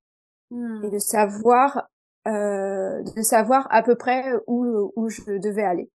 hmm. 0.51 0.83
et 0.83 0.89
de 0.89 0.99
savoir 0.99 1.87
de 2.25 3.21
savoir 3.23 3.67
à 3.71 3.81
peu 3.81 3.95
près 3.95 4.23
où, 4.45 4.91
où 4.95 5.09
je 5.09 5.39
devais 5.39 5.63
aller. 5.63 5.89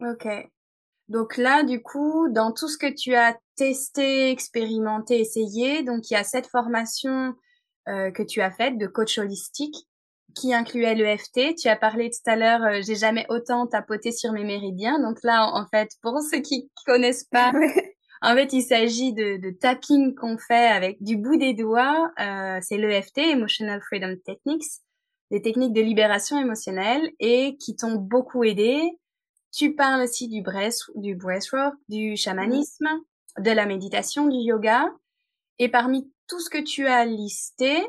Ok. 0.00 0.26
Donc 1.08 1.36
là, 1.36 1.62
du 1.62 1.82
coup, 1.82 2.28
dans 2.30 2.52
tout 2.52 2.68
ce 2.68 2.76
que 2.76 2.92
tu 2.92 3.14
as 3.14 3.36
testé, 3.56 4.30
expérimenté, 4.30 5.20
essayé, 5.20 5.82
donc 5.82 6.10
il 6.10 6.14
y 6.14 6.16
a 6.16 6.24
cette 6.24 6.46
formation 6.46 7.34
euh, 7.88 8.10
que 8.10 8.22
tu 8.22 8.40
as 8.42 8.50
faite 8.50 8.76
de 8.76 8.86
coach 8.86 9.18
holistique 9.18 9.88
qui 10.34 10.52
incluait 10.52 10.94
l'EFT. 10.94 11.56
Tu 11.56 11.68
as 11.68 11.76
parlé 11.76 12.10
tout 12.10 12.30
à 12.30 12.36
l'heure, 12.36 12.62
euh, 12.62 12.80
j'ai 12.86 12.94
jamais 12.94 13.24
autant 13.30 13.66
tapoté 13.66 14.12
sur 14.12 14.32
mes 14.32 14.44
méridiens. 14.44 15.00
Donc 15.00 15.18
là, 15.22 15.50
en, 15.52 15.66
fait, 15.66 15.88
pour 16.02 16.20
ceux 16.30 16.40
qui 16.40 16.70
connaissent 16.84 17.24
pas, 17.24 17.52
en 18.22 18.34
fait, 18.34 18.52
il 18.52 18.62
s'agit 18.62 19.14
de, 19.14 19.38
de 19.38 19.50
tapping 19.50 20.14
qu'on 20.14 20.36
fait 20.36 20.68
avec 20.68 21.02
du 21.02 21.16
bout 21.16 21.38
des 21.38 21.54
doigts. 21.54 22.10
Euh, 22.20 22.58
c'est 22.60 22.76
l'EFT, 22.76 23.18
Emotional 23.18 23.80
Freedom 23.80 24.14
Techniques. 24.26 24.64
des 25.30 25.40
techniques 25.40 25.72
de 25.72 25.80
libération 25.80 26.38
émotionnelle 26.38 27.10
et 27.18 27.56
qui 27.56 27.76
t'ont 27.76 27.94
beaucoup 27.94 28.44
aidé. 28.44 28.82
Tu 29.52 29.74
parles 29.74 30.02
aussi 30.02 30.28
du 30.28 30.42
breath, 30.42 30.78
du 30.94 31.14
breathwork, 31.14 31.74
du 31.88 32.16
chamanisme, 32.16 32.88
de 33.38 33.50
la 33.50 33.66
méditation, 33.66 34.26
du 34.26 34.36
yoga. 34.36 34.92
Et 35.58 35.68
parmi 35.68 36.12
tout 36.28 36.40
ce 36.40 36.50
que 36.50 36.62
tu 36.62 36.86
as 36.86 37.04
listé, 37.04 37.86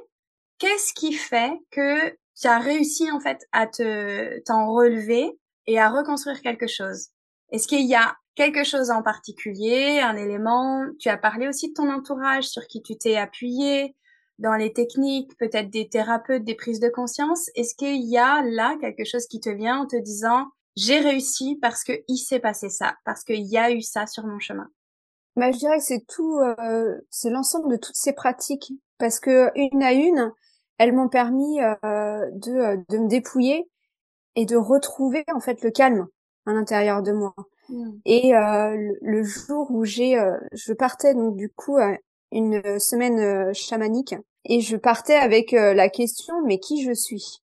qu'est-ce 0.57 0.93
qui 0.93 1.13
fait 1.13 1.53
que 1.71 2.09
tu 2.39 2.47
as 2.47 2.59
réussi 2.59 3.11
en 3.11 3.19
fait 3.19 3.45
à 3.51 3.67
te 3.67 4.39
t'en 4.45 4.73
relever 4.73 5.37
et 5.67 5.79
à 5.79 5.89
reconstruire 5.89 6.41
quelque 6.41 6.67
chose? 6.67 7.09
Est-ce 7.51 7.67
qu'il 7.67 7.85
y 7.85 7.95
a 7.95 8.15
quelque 8.35 8.63
chose 8.63 8.89
en 8.89 9.03
particulier, 9.03 9.99
un 9.99 10.15
élément? 10.15 10.85
Tu 10.99 11.09
as 11.09 11.17
parlé 11.17 11.47
aussi 11.47 11.69
de 11.69 11.73
ton 11.73 11.91
entourage 11.91 12.45
sur 12.45 12.65
qui 12.67 12.81
tu 12.81 12.97
t'es 12.97 13.17
appuyé, 13.17 13.95
dans 14.39 14.55
les 14.55 14.71
techniques, 14.71 15.37
peut-être 15.37 15.69
des 15.69 15.89
thérapeutes, 15.89 16.45
des 16.45 16.55
prises 16.55 16.79
de 16.79 16.89
conscience. 16.89 17.49
Est-ce 17.55 17.75
qu'il 17.75 18.05
y 18.05 18.17
a 18.17 18.41
là 18.41 18.77
quelque 18.79 19.03
chose 19.03 19.27
qui 19.27 19.41
te 19.41 19.49
vient 19.49 19.79
en 19.79 19.85
te 19.85 19.97
disant 19.97 20.47
j'ai 20.79 20.99
réussi 20.99 21.57
parce 21.61 21.83
que 21.83 21.93
il 22.07 22.17
s'est 22.17 22.39
passé 22.39 22.69
ça, 22.69 22.95
parce 23.05 23.23
qu'il 23.23 23.45
y 23.45 23.57
a 23.57 23.71
eu 23.71 23.81
ça 23.81 24.07
sur 24.07 24.25
mon 24.25 24.39
chemin 24.39 24.69
bah, 25.39 25.51
je 25.51 25.57
dirais 25.57 25.77
que 25.77 25.83
c'est 25.83 26.05
tout, 26.05 26.37
euh, 26.39 26.99
c'est 27.09 27.29
l'ensemble 27.29 27.71
de 27.71 27.77
toutes 27.77 27.95
ces 27.95 28.11
pratiques, 28.11 28.73
parce 28.97 29.19
que 29.19 29.51
une 29.55 29.81
à 29.81 29.93
une, 29.93 30.33
elles 30.77 30.93
m'ont 30.93 31.07
permis 31.07 31.61
euh, 31.61 32.25
de, 32.33 32.51
euh, 32.51 32.77
de 32.89 32.97
me 32.97 33.07
dépouiller 33.07 33.69
et 34.35 34.45
de 34.45 34.57
retrouver 34.57 35.23
en 35.33 35.39
fait 35.39 35.61
le 35.63 35.71
calme 35.71 36.07
à 36.45 36.51
l'intérieur 36.51 37.01
de 37.01 37.13
moi. 37.13 37.33
Mmh. 37.69 37.91
Et 38.05 38.31
le, 38.33 39.23
jour 39.23 39.71
où 39.71 39.85
j'ai, 39.85 40.19
je 40.53 40.73
partais 40.73 41.13
donc 41.13 41.35
du 41.35 41.49
coup 41.49 41.77
une 42.31 42.79
semaine 42.79 43.53
chamanique 43.53 44.15
et 44.45 44.59
je 44.59 44.75
partais 44.75 45.15
avec 45.15 45.51
la 45.51 45.87
question 45.89 46.35
mais 46.45 46.59
qui 46.59 46.83
je 46.83 46.93
suis? 46.93 47.41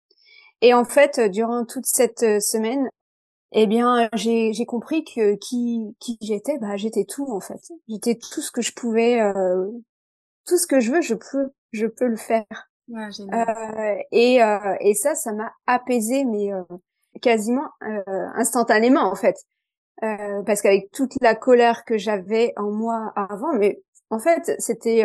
Et 0.60 0.74
en 0.74 0.84
fait, 0.84 1.18
durant 1.18 1.64
toute 1.64 1.86
cette 1.86 2.40
semaine, 2.40 2.88
eh 3.52 3.66
bien 3.66 4.08
j'ai 4.14 4.52
j'ai 4.52 4.66
compris 4.66 5.04
que 5.04 5.34
qui 5.36 5.96
qui 6.00 6.18
j'étais 6.22 6.58
bah 6.58 6.76
j'étais 6.76 7.04
tout 7.04 7.30
en 7.30 7.40
fait. 7.40 7.60
J'étais 7.88 8.16
tout 8.16 8.40
ce 8.40 8.50
que 8.50 8.62
je 8.62 8.72
pouvais 8.74 9.20
euh, 9.20 9.66
tout 10.46 10.58
ce 10.58 10.66
que 10.66 10.80
je 10.80 10.92
veux 10.92 11.00
je 11.02 11.14
peux 11.14 11.50
je 11.72 11.86
peux 11.86 12.06
le 12.06 12.16
faire. 12.16 12.44
Ouais, 12.88 13.08
euh, 13.20 14.02
et 14.12 14.42
euh, 14.42 14.76
et 14.80 14.94
ça 14.94 15.14
ça 15.14 15.32
m'a 15.32 15.52
apaisé 15.66 16.24
mais 16.24 16.52
euh, 16.52 16.62
quasiment 17.20 17.68
euh, 17.84 18.02
instantanément 18.34 19.02
en 19.10 19.14
fait. 19.14 19.36
Euh, 20.04 20.42
parce 20.44 20.62
qu'avec 20.62 20.90
toute 20.92 21.12
la 21.20 21.34
colère 21.34 21.84
que 21.84 21.98
j'avais 21.98 22.52
en 22.56 22.70
moi 22.72 23.12
avant 23.16 23.52
mais 23.54 23.82
en 24.10 24.18
fait 24.18 24.54
c'était 24.58 25.04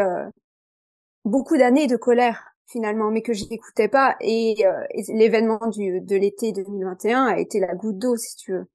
beaucoup 1.26 1.58
d'années 1.58 1.88
de 1.88 1.98
colère 1.98 2.56
finalement, 2.68 3.12
mais 3.12 3.22
que 3.22 3.34
je 3.34 3.46
n'écoutais 3.50 3.88
pas. 3.88 4.16
Et, 4.22 4.66
euh, 4.66 4.84
l'événement 5.10 5.68
du 5.68 6.02
de 6.02 6.16
l'été 6.16 6.52
2021 6.52 7.26
a 7.26 7.40
été 7.40 7.60
la 7.60 7.76
goutte 7.76 7.98
d'eau, 7.98 8.16
si 8.18 8.36
tu 8.38 8.54
veux. 8.54 8.68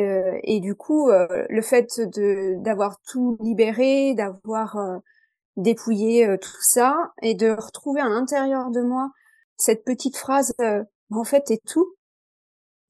Euh, 0.00 0.38
et 0.42 0.60
du 0.60 0.74
coup, 0.74 1.10
euh, 1.10 1.46
le 1.50 1.62
fait 1.62 2.00
de 2.00 2.54
d'avoir 2.62 2.98
tout 3.02 3.36
libéré, 3.40 4.14
d'avoir 4.14 4.76
euh, 4.76 4.98
dépouillé 5.56 6.38
tout 6.40 6.62
ça, 6.62 7.12
et 7.22 7.34
de 7.34 7.50
retrouver 7.50 8.00
à 8.00 8.08
l'intérieur 8.08 8.70
de 8.70 8.80
moi 8.82 9.10
cette 9.56 9.84
petite 9.84 10.16
phrase 10.16 10.54
en 11.10 11.24
fait 11.24 11.50
est 11.50 11.64
tout. 11.66 11.94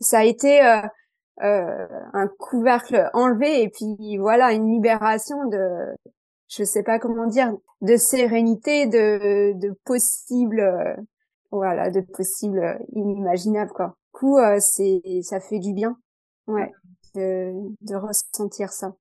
Ça 0.01 0.21
a 0.21 0.25
été 0.25 0.61
un 1.41 2.29
couvercle 2.39 3.11
enlevé 3.15 3.63
et 3.63 3.69
puis 3.69 4.19
voilà 4.19 4.53
une 4.53 4.71
libération 4.71 5.45
de 5.47 5.59
je 6.55 6.65
sais 6.65 6.83
pas 6.83 6.99
comment 6.99 7.27
dire, 7.27 7.57
de 7.81 7.97
sérénité, 7.97 8.87
de, 8.87 9.53
de 9.55 9.73
possible, 9.85 10.61
euh, 10.61 10.95
voilà, 11.51 11.91
de 11.91 12.01
possible 12.01 12.79
inimaginable 12.95 13.71
quoi. 13.73 13.97
Du 14.15 14.19
coup, 14.21 14.39
euh, 14.39 14.59
c'est, 14.61 15.03
ça 15.23 15.41
fait 15.41 15.59
du 15.59 15.73
bien, 15.73 15.99
ouais, 16.47 16.71
de, 17.15 17.53
de 17.81 17.95
ressentir 17.97 18.71
ça. 18.73 18.95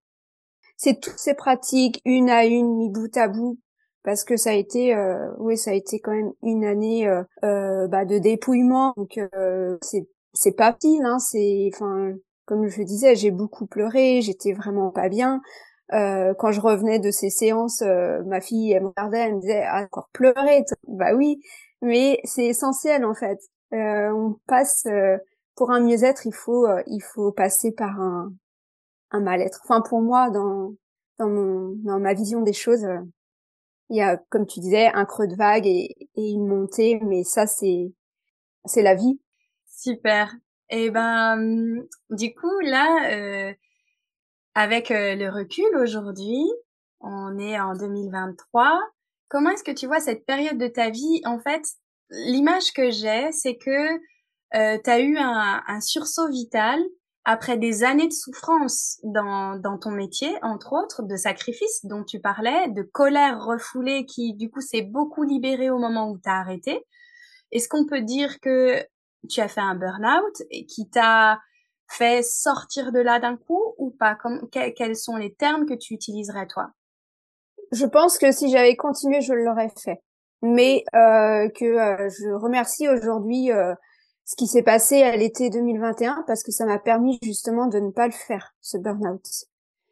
C'est 0.77 0.99
toutes 0.99 1.17
ces 1.19 1.33
pratiques, 1.35 2.01
une 2.05 2.29
à 2.29 2.45
une, 2.45 2.75
mis 2.77 2.89
bout 2.89 3.15
à 3.17 3.27
bout, 3.27 3.59
parce 4.03 4.23
que 4.23 4.37
ça 4.37 4.51
a 4.51 4.53
été, 4.53 4.95
euh, 4.95 5.29
oui, 5.37 5.57
ça 5.57 5.71
a 5.71 5.73
été 5.73 5.99
quand 5.99 6.11
même 6.11 6.31
une 6.41 6.65
année 6.65 7.07
euh, 7.07 7.87
bah, 7.87 8.05
de 8.05 8.17
dépouillement. 8.17 8.93
Donc 8.97 9.19
c'est, 9.81 10.07
c'est 10.33 10.55
pas 10.55 10.73
pile, 10.73 11.03
hein. 11.05 11.19
C'est, 11.19 11.69
enfin, 11.73 12.13
comme 12.45 12.67
je 12.67 12.81
disais, 12.83 13.15
j'ai 13.15 13.31
beaucoup 13.31 13.67
pleuré, 13.67 14.21
j'étais 14.21 14.53
vraiment 14.53 14.89
pas 14.91 15.09
bien. 15.09 15.41
Euh, 15.93 16.33
quand 16.35 16.51
je 16.51 16.61
revenais 16.61 16.99
de 16.99 17.11
ces 17.11 17.29
séances, 17.29 17.81
euh, 17.81 18.23
ma 18.23 18.39
fille 18.39 18.71
elle 18.71 18.83
me 18.83 18.87
regardait, 18.89 19.19
elle 19.19 19.35
me 19.35 19.41
disait 19.41 19.63
ah, 19.67 19.83
encore 19.83 20.09
pleurer. 20.13 20.63
Bah 20.87 21.13
oui, 21.13 21.41
mais 21.81 22.19
c'est 22.23 22.45
essentiel 22.45 23.03
en 23.03 23.13
fait. 23.13 23.39
Euh, 23.73 24.09
on 24.11 24.37
passe 24.47 24.87
pour 25.55 25.71
un 25.71 25.81
mieux-être, 25.81 26.25
il 26.25 26.33
faut 26.33 26.67
il 26.87 27.01
faut 27.01 27.31
passer 27.31 27.71
par 27.73 27.99
un 27.99 28.33
un 29.11 29.19
mal-être. 29.19 29.59
Enfin 29.63 29.81
pour 29.81 30.01
moi 30.01 30.29
dans 30.29 30.73
dans 31.19 31.29
mon 31.29 31.75
dans 31.83 31.99
ma 31.99 32.13
vision 32.13 32.41
des 32.41 32.53
choses, 32.53 32.85
il 33.89 33.97
y 33.97 34.01
a 34.01 34.17
comme 34.29 34.45
tu 34.47 34.61
disais 34.61 34.87
un 34.93 35.05
creux 35.05 35.27
de 35.27 35.35
vague 35.35 35.67
et, 35.67 36.09
et 36.15 36.29
une 36.31 36.47
montée, 36.47 36.99
mais 37.03 37.23
ça 37.23 37.47
c'est 37.47 37.93
c'est 38.65 38.81
la 38.81 38.95
vie. 38.95 39.19
Super. 39.67 40.33
Et 40.69 40.85
eh 40.85 40.89
ben 40.89 41.83
du 42.11 42.33
coup 42.33 42.59
là 42.61 43.53
avec 44.55 44.91
euh, 44.91 45.15
le 45.15 45.29
recul 45.29 45.75
aujourd'hui, 45.77 46.45
on 46.99 47.37
est 47.37 47.59
en 47.59 47.73
2023. 47.73 48.79
Comment 49.29 49.51
est-ce 49.51 49.63
que 49.63 49.71
tu 49.71 49.87
vois 49.87 49.99
cette 49.99 50.25
période 50.25 50.57
de 50.57 50.67
ta 50.67 50.89
vie? 50.89 51.21
En 51.25 51.39
fait, 51.39 51.63
l'image 52.09 52.73
que 52.73 52.91
j'ai, 52.91 53.31
c'est 53.31 53.57
que 53.57 53.95
euh, 54.55 54.77
tu 54.83 54.89
as 54.89 54.99
eu 54.99 55.17
un, 55.17 55.79
sursaut 55.79 56.27
vital 56.29 56.79
après 57.23 57.57
des 57.57 57.83
années 57.83 58.07
de 58.07 58.13
souffrance 58.13 58.99
dans, 59.03 59.61
ton 59.79 59.91
métier, 59.91 60.35
entre 60.41 60.73
autres, 60.73 61.03
de 61.03 61.15
sacrifice 61.15 61.85
dont 61.85 62.03
tu 62.03 62.19
parlais, 62.19 62.67
de 62.69 62.81
colère 62.81 63.45
refoulée 63.45 64.05
qui, 64.05 64.33
du 64.33 64.49
coup, 64.49 64.59
s'est 64.59 64.81
beaucoup 64.81 65.23
libérée 65.23 65.69
au 65.69 65.77
moment 65.77 66.09
où 66.09 66.17
tu 66.17 66.29
as 66.29 66.39
arrêté. 66.39 66.85
Est-ce 67.51 67.69
qu'on 67.69 67.85
peut 67.85 68.01
dire 68.01 68.39
que 68.41 68.83
tu 69.29 69.39
as 69.39 69.47
fait 69.47 69.61
un 69.61 69.75
burn-out 69.75 70.41
et 70.49 70.65
qui 70.65 70.89
t'a 70.89 71.39
fait 71.91 72.23
sortir 72.23 72.91
de 72.91 72.99
là 72.99 73.19
d'un 73.19 73.37
coup 73.37 73.73
ou 73.77 73.91
pas? 73.91 74.15
Comme, 74.15 74.49
Quels 74.49 74.95
sont 74.95 75.17
les 75.17 75.33
termes 75.33 75.65
que 75.65 75.73
tu 75.73 75.93
utiliserais 75.93 76.47
toi? 76.47 76.71
Je 77.71 77.85
pense 77.85 78.17
que 78.17 78.31
si 78.31 78.51
j'avais 78.51 78.75
continué, 78.75 79.21
je 79.21 79.33
l'aurais 79.33 79.71
fait. 79.81 80.01
Mais 80.41 80.83
euh, 80.95 81.49
que 81.49 81.65
euh, 81.65 82.09
je 82.09 82.29
remercie 82.33 82.89
aujourd'hui 82.89 83.51
euh, 83.51 83.73
ce 84.25 84.35
qui 84.35 84.47
s'est 84.47 84.63
passé 84.63 85.03
à 85.03 85.15
l'été 85.15 85.49
2021 85.49 86.23
parce 86.25 86.43
que 86.43 86.51
ça 86.51 86.65
m'a 86.65 86.79
permis 86.79 87.19
justement 87.21 87.67
de 87.67 87.79
ne 87.79 87.91
pas 87.91 88.07
le 88.07 88.13
faire, 88.13 88.53
ce 88.59 88.77
burn-out. 88.77 89.21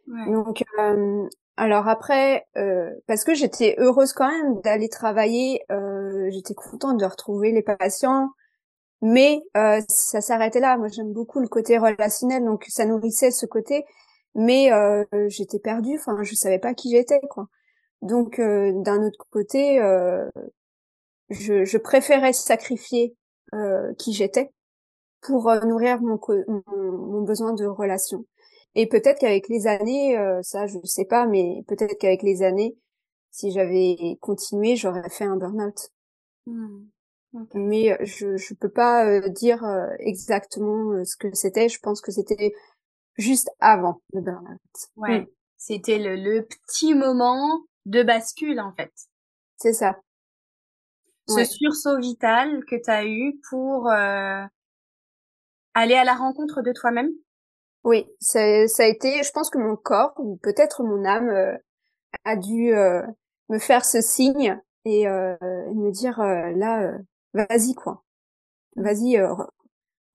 Ouais. 0.07 0.31
Donc, 0.31 0.63
euh, 0.79 1.27
alors 1.55 1.87
après, 1.87 2.47
euh, 2.57 2.89
parce 3.05 3.23
que 3.23 3.35
j'étais 3.35 3.75
heureuse 3.77 4.13
quand 4.13 4.29
même 4.29 4.59
d'aller 4.61 4.89
travailler, 4.89 5.61
j'étais 6.29 6.55
contente 6.55 6.97
de 6.97 7.05
retrouver 7.05 7.51
les 7.51 7.61
patients, 7.61 8.29
mais 9.01 9.41
euh, 9.57 9.81
ça 9.87 10.21
s'arrêtait 10.21 10.59
là. 10.59 10.77
Moi, 10.77 10.87
j'aime 10.89 11.13
beaucoup 11.13 11.39
le 11.39 11.47
côté 11.47 11.77
relationnel, 11.77 12.43
donc 12.45 12.65
ça 12.69 12.85
nourrissait 12.85 13.31
ce 13.31 13.45
côté. 13.45 13.85
Mais 14.35 14.71
euh, 14.71 15.05
j'étais 15.27 15.59
perdue. 15.59 15.97
Enfin, 15.97 16.23
je 16.23 16.35
savais 16.35 16.59
pas 16.59 16.73
qui 16.73 16.91
j'étais, 16.91 17.19
quoi. 17.29 17.47
Donc, 18.01 18.39
euh, 18.39 18.71
d'un 18.83 19.03
autre 19.05 19.25
côté, 19.29 19.81
euh, 19.81 20.29
je, 21.29 21.65
je, 21.65 21.77
préférais 21.77 22.33
sacrifier 22.33 23.15
euh, 23.53 23.93
qui 23.95 24.13
j'étais 24.13 24.51
pour 25.21 25.51
nourrir 25.65 26.01
mon, 26.01 26.19
mon, 26.47 26.63
mon, 26.91 27.21
besoin 27.23 27.53
de 27.53 27.65
relation. 27.65 28.25
Et 28.75 28.87
peut-être 28.87 29.19
qu'avec 29.19 29.49
les 29.49 29.67
années, 29.67 30.15
ça, 30.43 30.67
je 30.67 30.77
sais 30.85 31.05
pas, 31.05 31.25
mais 31.25 31.63
peut-être 31.67 31.97
qu'avec 31.97 32.23
les 32.23 32.43
années, 32.43 32.77
si 33.31 33.51
j'avais 33.51 34.17
continué, 34.21 34.75
j'aurais 34.75 35.09
fait 35.09 35.25
un 35.25 35.35
burn-out. 35.35 35.91
Hmm. 36.45 36.85
Mais 37.53 37.95
je 38.05 38.37
je 38.37 38.53
peux 38.55 38.69
pas 38.69 39.05
euh, 39.05 39.29
dire 39.29 39.63
euh, 39.63 39.87
exactement 39.99 40.93
euh, 40.93 41.03
ce 41.03 41.15
que 41.15 41.33
c'était. 41.35 41.69
Je 41.69 41.79
pense 41.79 42.01
que 42.01 42.11
c'était 42.11 42.53
juste 43.17 43.51
avant 43.59 44.01
le 44.13 44.21
burn-out. 44.21 44.59
Ouais. 44.95 45.21
Mm. 45.21 45.27
C'était 45.57 45.99
le, 45.99 46.15
le 46.15 46.45
petit 46.45 46.95
moment 46.95 47.61
de 47.85 48.01
bascule 48.01 48.59
en 48.59 48.73
fait. 48.73 48.91
C'est 49.57 49.73
ça. 49.73 49.97
Ce 51.27 51.43
sursaut 51.43 51.99
vital 51.99 52.65
que 52.65 52.75
tu 52.81 52.89
as 52.89 53.05
eu 53.05 53.39
pour 53.51 53.87
aller 53.87 54.49
à 55.75 56.03
la 56.03 56.15
rencontre 56.15 56.63
de 56.63 56.71
toi-même. 56.71 57.11
Oui, 57.83 58.07
ça, 58.19 58.67
ça 58.67 58.83
a 58.83 58.87
été. 58.87 59.21
Je 59.21 59.31
pense 59.31 59.51
que 59.51 59.59
mon 59.59 59.75
corps 59.75 60.13
ou 60.17 60.37
peut-être 60.37 60.81
mon 60.81 61.05
âme 61.05 61.59
a 62.23 62.35
dû 62.35 62.73
me 63.49 63.59
faire 63.59 63.85
ce 63.85 64.01
signe 64.01 64.59
et 64.85 65.05
me 65.05 65.91
dire 65.91 66.17
là 66.17 66.97
vas-y 67.33 67.73
quoi. 67.75 68.03
Vas-y, 68.75 69.17
euh, 69.17 69.33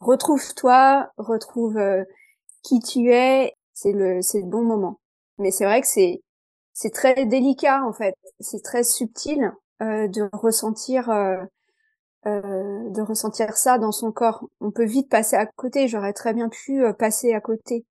retrouve-toi, 0.00 1.10
retrouve 1.18 1.78
euh, 1.78 2.04
qui 2.64 2.80
tu 2.80 3.12
es. 3.12 3.54
C'est 3.74 3.92
le, 3.92 4.22
c'est 4.22 4.40
le 4.40 4.46
bon 4.48 4.62
moment. 4.64 5.00
Mais 5.38 5.50
c'est 5.52 5.64
vrai 5.66 5.80
que 5.82 5.88
c'est, 5.88 6.22
c'est 6.74 6.92
très 6.92 7.26
délicat 7.26 7.84
en 7.84 7.92
fait. 7.94 8.16
C'est 8.40 8.62
très 8.62 8.84
subtil 8.84 9.52
euh, 9.82 10.08
de 10.08 10.28
ressentir 10.34 11.10
euh, 11.10 11.44
de 12.26 13.02
ressentir 13.02 13.56
ça 13.56 13.78
dans 13.78 13.92
son 13.92 14.12
corps. 14.12 14.48
On 14.60 14.70
peut 14.70 14.84
vite 14.84 15.10
passer 15.10 15.36
à 15.36 15.46
côté. 15.46 15.88
J'aurais 15.88 16.12
très 16.12 16.32
bien 16.32 16.48
pu 16.48 16.82
passer 16.98 17.34
à 17.34 17.40
côté. 17.40 17.84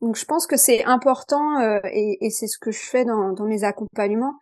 Donc 0.00 0.16
je 0.16 0.24
pense 0.24 0.46
que 0.46 0.56
c'est 0.56 0.84
important 0.84 1.60
et, 1.84 2.18
et 2.24 2.30
c'est 2.30 2.46
ce 2.46 2.58
que 2.58 2.70
je 2.70 2.80
fais 2.80 3.04
dans, 3.04 3.32
dans 3.32 3.44
mes 3.44 3.64
accompagnements 3.64 4.34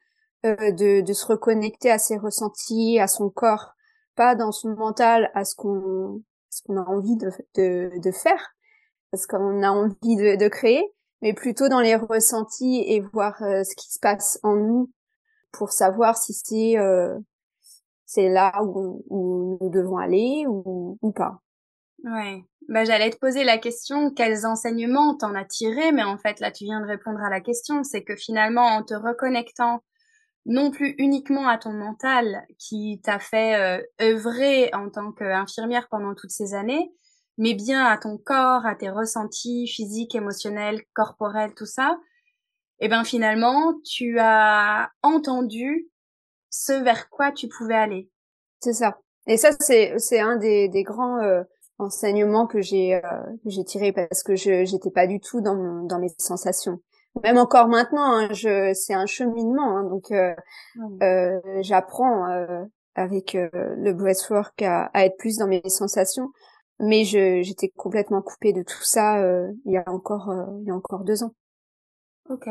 de, 0.44 1.00
de 1.00 1.12
se 1.12 1.26
reconnecter 1.26 1.90
à 1.90 1.98
ses 1.98 2.16
ressentis, 2.16 3.00
à 3.00 3.08
son 3.08 3.28
corps, 3.30 3.72
pas 4.18 4.34
dans 4.34 4.50
son 4.50 4.74
mental, 4.74 5.30
à 5.34 5.44
ce 5.44 5.54
qu'on 5.54 6.22
ce 6.50 6.62
qu'on 6.64 6.76
a 6.76 6.84
envie 6.84 7.16
de, 7.16 7.30
de, 7.54 7.90
de 8.02 8.10
faire, 8.10 8.54
parce 9.12 9.26
qu'on 9.26 9.62
a 9.62 9.70
envie 9.70 10.16
de, 10.16 10.36
de 10.36 10.48
créer, 10.48 10.84
mais 11.22 11.32
plutôt 11.32 11.68
dans 11.68 11.80
les 11.80 11.94
ressentis 11.94 12.82
et 12.86 13.00
voir 13.00 13.40
euh, 13.42 13.62
ce 13.62 13.76
qui 13.76 13.92
se 13.92 14.00
passe 14.00 14.40
en 14.42 14.56
nous 14.56 14.90
pour 15.52 15.70
savoir 15.70 16.16
si 16.16 16.34
c'est 16.34 16.78
euh, 16.78 17.16
c'est 18.06 18.28
là 18.28 18.62
où, 18.64 19.04
où, 19.08 19.58
nous 19.60 19.70
devons 19.70 19.98
aller 19.98 20.46
ou, 20.48 20.98
ou 21.00 21.12
pas. 21.12 21.40
Ouais. 22.04 22.42
Bah, 22.68 22.84
j'allais 22.84 23.10
te 23.10 23.18
poser 23.18 23.44
la 23.44 23.58
question, 23.58 24.10
quels 24.10 24.46
enseignements 24.46 25.16
t'en 25.16 25.34
as 25.34 25.44
tiré, 25.44 25.92
mais 25.92 26.02
en 26.02 26.18
fait, 26.18 26.40
là, 26.40 26.50
tu 26.50 26.64
viens 26.64 26.80
de 26.80 26.86
répondre 26.86 27.20
à 27.20 27.30
la 27.30 27.40
question. 27.40 27.82
C'est 27.84 28.02
que 28.02 28.16
finalement, 28.16 28.66
en 28.66 28.82
te 28.82 28.94
reconnectant 28.94 29.82
non 30.46 30.70
plus 30.70 30.94
uniquement 30.98 31.48
à 31.48 31.58
ton 31.58 31.72
mental 31.72 32.46
qui 32.58 33.00
t'a 33.02 33.18
fait 33.18 33.54
euh, 33.54 33.82
œuvrer 34.00 34.70
en 34.72 34.88
tant 34.90 35.12
qu'infirmière 35.12 35.88
pendant 35.88 36.14
toutes 36.14 36.30
ces 36.30 36.54
années, 36.54 36.92
mais 37.36 37.54
bien 37.54 37.84
à 37.84 37.98
ton 37.98 38.18
corps, 38.18 38.66
à 38.66 38.74
tes 38.74 38.90
ressentis 38.90 39.66
physiques, 39.66 40.14
émotionnels, 40.14 40.82
corporels, 40.94 41.54
tout 41.54 41.66
ça, 41.66 41.98
et 42.80 42.84
eh 42.84 42.88
ben 42.88 43.02
finalement, 43.02 43.74
tu 43.84 44.20
as 44.20 44.92
entendu 45.02 45.88
ce 46.48 46.72
vers 46.72 47.10
quoi 47.10 47.32
tu 47.32 47.48
pouvais 47.48 47.74
aller. 47.74 48.08
C'est 48.60 48.72
ça. 48.72 49.00
Et 49.26 49.36
ça, 49.36 49.50
c'est 49.58 49.98
c'est 49.98 50.20
un 50.20 50.36
des, 50.36 50.68
des 50.68 50.84
grands 50.84 51.18
euh, 51.18 51.42
enseignements 51.78 52.46
que 52.46 52.62
j'ai 52.62 52.94
euh, 52.94 53.00
j'ai 53.46 53.64
tiré 53.64 53.92
parce 53.92 54.22
que 54.22 54.36
je 54.36 54.64
j'étais 54.64 54.92
pas 54.92 55.08
du 55.08 55.18
tout 55.18 55.40
dans 55.40 55.82
dans 55.82 55.98
mes 55.98 56.10
sensations. 56.18 56.80
Même 57.22 57.38
encore 57.38 57.68
maintenant, 57.68 58.16
hein, 58.16 58.28
je 58.32 58.72
c'est 58.74 58.94
un 58.94 59.06
cheminement. 59.06 59.76
Hein, 59.76 59.84
donc 59.84 60.10
euh, 60.12 60.34
euh, 61.02 61.40
j'apprends 61.62 62.26
avec 62.94 63.34
le 63.34 63.92
breathwork 63.92 64.62
à, 64.62 64.86
à 64.94 65.04
être 65.04 65.16
plus 65.16 65.36
dans 65.36 65.46
mes 65.46 65.68
sensations 65.68 66.30
mais 66.80 67.04
je 67.04 67.42
j'étais 67.42 67.68
complètement 67.68 68.22
coupée 68.22 68.52
de 68.52 68.62
tout 68.62 68.82
ça 68.82 69.18
euh, 69.18 69.50
il 69.64 69.72
y 69.72 69.76
a 69.76 69.84
encore 69.88 70.30
euh, 70.30 70.44
il 70.60 70.68
y 70.68 70.70
a 70.70 70.74
encore 70.74 71.04
deux 71.04 71.22
ans. 71.22 71.34
Ok. 72.28 72.48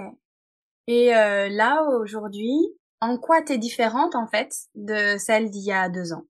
Et 0.88 1.16
euh, 1.16 1.50
là 1.50 1.84
aujourd'hui, 1.84 2.58
en 3.02 3.18
quoi 3.18 3.42
t'es 3.42 3.58
différente 3.58 4.16
en 4.16 4.28
fait 4.28 4.52
de 4.76 5.18
celle 5.18 5.50
d'il 5.50 5.66
y 5.66 5.72
a 5.72 5.90
deux 5.90 6.14
ans? 6.14 6.24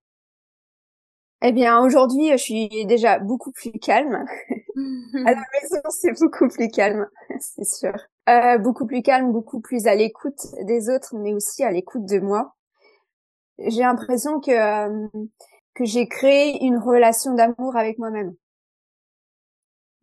Eh 1.43 1.51
bien 1.51 1.79
aujourd'hui, 1.79 2.31
je 2.31 2.37
suis 2.37 2.85
déjà 2.85 3.19
beaucoup 3.19 3.51
plus 3.51 3.71
calme. 3.73 4.25
à 5.25 5.31
la 5.31 5.35
maison, 5.35 5.81
c'est 5.89 6.19
beaucoup 6.19 6.47
plus 6.47 6.67
calme, 6.69 7.07
c'est 7.39 7.65
sûr. 7.65 7.93
Euh, 8.27 8.57
beaucoup 8.57 8.85
plus 8.85 9.01
calme, 9.01 9.31
beaucoup 9.31 9.61
plus 9.61 9.87
à 9.87 9.95
l'écoute 9.95 10.39
des 10.63 10.89
autres, 10.89 11.15
mais 11.15 11.33
aussi 11.33 11.63
à 11.63 11.71
l'écoute 11.71 12.05
de 12.05 12.19
moi. 12.19 12.55
J'ai 13.57 13.81
l'impression 13.81 14.39
que 14.41 15.07
que 15.73 15.85
j'ai 15.85 16.07
créé 16.07 16.63
une 16.63 16.77
relation 16.77 17.35
d'amour 17.35 17.77
avec 17.77 17.99
moi-même. 17.99 18.35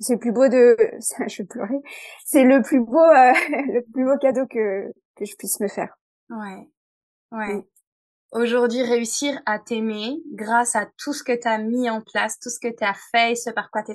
C'est 0.01 0.15
le 0.15 0.19
plus 0.21 0.33
beau 0.33 0.49
de, 0.49 0.77
je 1.29 1.43
vais 1.43 1.47
pleurer. 1.47 1.81
C'est 2.25 2.45
le 2.45 2.63
plus 2.63 2.81
beau, 2.81 2.99
euh, 2.99 3.33
le 3.73 3.81
plus 3.93 4.05
beau 4.05 4.17
cadeau 4.19 4.47
que 4.47 4.93
que 5.17 5.25
je 5.25 5.37
puisse 5.37 5.61
me 5.61 5.69
faire. 5.69 5.95
Ouais, 6.31 6.69
ouais. 7.33 7.55
Mm. 7.55 7.65
Aujourd'hui, 8.33 8.83
réussir 8.83 9.41
à 9.47 9.61
t'aimer 9.61 10.17
grâce 10.33 10.75
à 10.75 10.87
tout 10.99 11.13
ce 11.13 11.23
que 11.23 11.33
tu 11.33 11.47
as 11.47 11.59
mis 11.59 11.89
en 11.89 12.01
place, 12.01 12.39
tout 12.41 12.51
ce 12.51 12.59
que 12.59 12.75
tu 12.75 12.83
as 12.83 12.95
fait, 13.13 13.37
ce 13.37 13.51
par 13.51 13.71
quoi 13.71 13.83
tu 13.85 13.93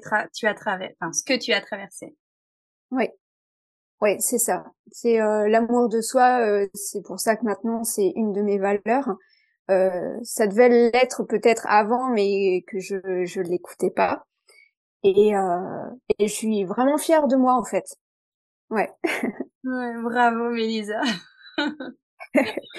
as 0.48 0.54
traversé, 0.54 0.96
enfin 1.02 1.12
ce 1.12 1.24
que 1.24 1.38
tu 1.38 1.52
as 1.52 1.60
traversé. 1.60 2.16
Oui, 2.92 3.10
oui, 4.02 4.16
c'est 4.20 4.38
ça. 4.38 4.64
C'est 4.92 5.22
euh, 5.22 5.48
l'amour 5.50 5.90
de 5.90 6.02
soi. 6.02 6.40
Euh, 6.42 6.68
c'est 6.74 7.02
pour 7.04 7.20
ça 7.20 7.36
que 7.36 7.46
maintenant 7.46 7.84
c'est 7.84 8.12
une 8.16 8.32
de 8.34 8.42
mes 8.42 8.58
valeurs. 8.58 9.10
Euh, 9.70 10.18
ça 10.24 10.48
devait 10.48 10.70
l'être 10.70 11.24
peut-être 11.24 11.66
avant, 11.68 12.10
mais 12.10 12.64
que 12.68 12.80
je 12.80 13.26
je 13.26 13.42
l'écoutais 13.42 13.92
pas. 13.92 14.26
Et 15.04 15.36
euh, 15.36 15.90
et 16.18 16.28
je 16.28 16.34
suis 16.34 16.64
vraiment 16.66 16.98
fière 16.98 17.28
de 17.28 17.36
moi 17.36 17.56
en 17.56 17.64
fait. 17.64 17.86
Ouais. 18.70 18.90
ouais 19.64 19.94
bravo 20.02 20.50
Mélisa. 20.52 21.02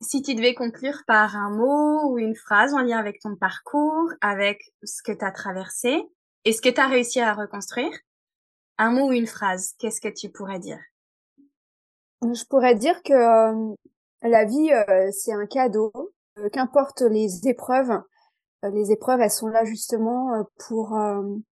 si 0.00 0.22
tu 0.22 0.34
devais 0.34 0.54
conclure 0.54 1.02
par 1.06 1.36
un 1.36 1.50
mot 1.50 2.10
ou 2.10 2.18
une 2.18 2.34
phrase 2.36 2.74
en 2.74 2.80
lien 2.80 2.98
avec 2.98 3.20
ton 3.20 3.36
parcours, 3.36 4.10
avec 4.20 4.60
ce 4.82 5.02
que 5.02 5.12
tu 5.12 5.24
as 5.24 5.32
traversé 5.32 6.02
et 6.44 6.52
ce 6.52 6.60
que 6.60 6.68
tu 6.68 6.80
as 6.80 6.88
réussi 6.88 7.20
à 7.20 7.34
reconstruire, 7.34 7.92
un 8.78 8.90
mot 8.90 9.08
ou 9.08 9.12
une 9.12 9.26
phrase, 9.26 9.74
qu'est-ce 9.78 10.00
que 10.00 10.08
tu 10.08 10.30
pourrais 10.30 10.58
dire? 10.58 10.80
Je 12.22 12.44
pourrais 12.46 12.74
dire 12.74 13.02
que 13.02 13.12
euh, 13.12 13.74
la 14.22 14.44
vie, 14.44 14.72
euh, 14.72 15.10
c'est 15.12 15.32
un 15.32 15.46
cadeau. 15.46 15.92
Euh, 16.38 16.48
qu'importe 16.48 17.02
les 17.02 17.46
épreuves, 17.46 18.00
les 18.62 18.90
épreuves, 18.90 19.20
elles 19.20 19.30
sont 19.30 19.48
là 19.48 19.64
justement 19.64 20.32
pour 20.66 20.98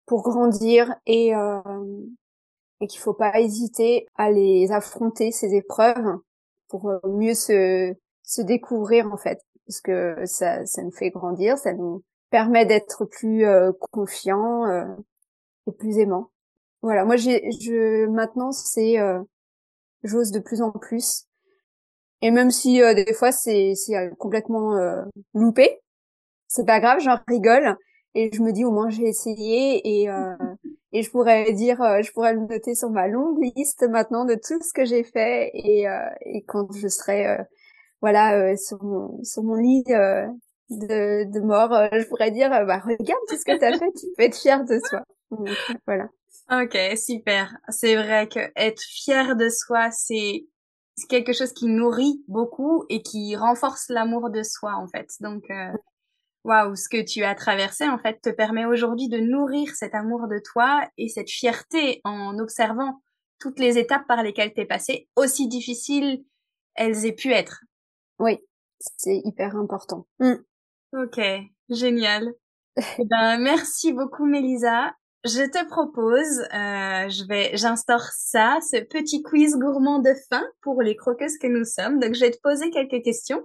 pour 0.06 0.24
grandir 0.24 0.94
et 1.06 1.32
et 2.82 2.88
qu'il 2.88 3.00
faut 3.00 3.14
pas 3.14 3.40
hésiter 3.40 4.06
à 4.16 4.30
les 4.30 4.72
affronter 4.72 5.32
ces 5.32 5.56
épreuves 5.56 6.20
pour 6.68 6.92
mieux 7.06 7.34
se 7.34 7.96
se 8.24 8.42
découvrir 8.42 9.12
en 9.12 9.18
fait, 9.18 9.40
parce 9.66 9.80
que 9.80 10.26
ça 10.26 10.66
ça 10.66 10.84
nous 10.84 10.92
fait 10.92 11.10
grandir, 11.10 11.58
ça 11.58 11.74
nous 11.74 12.04
permet 12.30 12.66
d'être 12.66 13.06
plus 13.06 13.46
confiant 13.92 14.68
et 15.66 15.72
plus 15.72 16.00
aimant. 16.00 16.30
Voilà, 16.82 17.06
moi 17.06 17.16
j'ai 17.16 17.52
je 17.52 18.06
maintenant 18.08 18.52
c'est 18.52 18.98
j'ose 20.04 20.32
de 20.32 20.40
plus 20.40 20.62
en 20.62 20.72
plus 20.72 21.28
et 22.22 22.32
même 22.32 22.52
si 22.52 22.82
euh, 22.82 22.94
des 22.94 23.14
fois 23.14 23.32
c'est 23.32 23.74
c'est 23.76 23.96
euh, 23.96 24.10
complètement 24.18 24.76
euh, 24.76 25.04
loupé, 25.34 25.80
c'est 26.48 26.66
pas 26.66 26.80
grave, 26.80 27.00
j'en 27.02 27.20
rigole 27.28 27.78
et 28.16 28.32
je 28.34 28.42
me 28.42 28.52
dis 28.52 28.66
au 28.66 28.72
moins 28.72 28.90
j'ai 28.90 29.04
essayé 29.08 29.82
et 29.86 30.10
et 30.94 31.04
je 31.04 31.12
pourrais 31.12 31.52
dire 31.54 31.78
je 32.04 32.12
pourrais 32.14 32.34
le 32.34 32.42
noter 32.42 32.74
sur 32.76 32.90
ma 32.90 33.08
longue 33.08 33.40
liste 33.56 33.84
maintenant 33.90 34.26
de 34.26 34.36
tout 34.36 34.62
ce 34.62 34.74
que 34.74 34.86
j'ai 34.86 35.04
fait 35.04 35.52
et 35.54 35.86
et 36.26 36.44
quand 36.48 36.72
je 36.74 36.88
serai 36.88 37.38
voilà 38.02 38.56
sur 38.58 38.84
mon 38.84 39.24
sur 39.24 39.44
mon 39.44 39.56
lit 39.56 39.84
de, 40.70 41.32
de 41.32 41.40
mort, 41.42 41.72
je 41.94 42.08
pourrais 42.08 42.32
dire 42.32 42.50
bah 42.50 42.80
regarde 42.80 43.22
tout 43.30 43.38
ce 43.38 43.46
que 43.46 43.58
t'as 43.60 43.78
fait, 43.78 43.92
tu 43.92 44.08
peux 44.18 44.24
être 44.24 44.38
fier 44.38 44.64
de 44.66 44.80
soi. 44.90 45.04
voilà. 45.86 46.10
Ok, 46.50 46.78
super. 46.96 47.58
C'est 47.68 47.96
vrai 47.96 48.30
que 48.30 48.40
être 48.56 48.82
fier 48.82 49.36
de 49.36 49.50
soi, 49.50 49.92
c'est 49.92 50.48
quelque 51.10 51.34
chose 51.34 51.52
qui 51.52 51.68
nourrit 51.68 52.24
beaucoup 52.28 52.86
et 52.90 53.02
qui 53.02 53.36
renforce 53.36 53.90
l'amour 53.90 54.30
de 54.30 54.44
soi 54.44 54.76
en 54.76 54.88
fait. 54.88 55.10
Donc 55.20 55.44
euh, 55.50 55.74
waouh, 56.46 56.76
ce 56.76 56.88
que 56.90 57.04
tu 57.04 57.24
as 57.24 57.36
traversé 57.36 57.88
en 57.90 57.98
fait 57.98 58.22
te 58.22 58.30
permet 58.30 58.66
aujourd'hui 58.66 59.10
de 59.10 59.20
nourrir 59.20 59.76
cet 59.76 59.94
amour 59.94 60.28
de 60.30 60.40
toi 60.40 60.90
et 60.98 61.10
cette 61.10 61.30
fierté 61.30 62.00
en 62.06 62.40
observant 62.40 63.02
toutes 63.40 63.60
les 63.60 63.78
étapes 63.78 64.08
par 64.08 64.24
lesquelles 64.24 64.54
tu 64.54 64.62
es 64.62 64.66
passé, 64.66 65.10
aussi 65.16 65.48
difficiles 65.48 66.24
elles 66.76 67.06
aient 67.06 67.14
pu 67.14 67.34
être. 67.34 67.64
Oui, 68.20 68.40
c'est 68.98 69.22
hyper 69.26 69.56
important. 69.58 70.08
Mm. 70.20 70.36
Ok, 70.94 71.20
génial. 71.70 72.32
eh 72.78 73.06
ben, 73.06 73.40
merci 73.40 73.92
beaucoup 73.92 74.26
Mélisa 74.26 74.94
je 75.28 75.50
te 75.50 75.68
propose, 75.68 76.40
euh, 76.54 77.10
je 77.10 77.28
vais, 77.28 77.52
j'instaure 77.56 78.08
ça, 78.16 78.60
ce 78.72 78.78
petit 78.78 79.22
quiz 79.22 79.56
gourmand 79.56 80.00
de 80.00 80.14
fin 80.30 80.46
pour 80.62 80.82
les 80.82 80.96
croqueuses 80.96 81.38
que 81.38 81.48
nous 81.48 81.66
sommes. 81.66 82.00
Donc, 82.00 82.16
je 82.16 82.22
vais 82.22 82.32
te 82.32 82.40
poser 82.42 82.70
quelques 82.72 83.04
questions. 83.04 83.44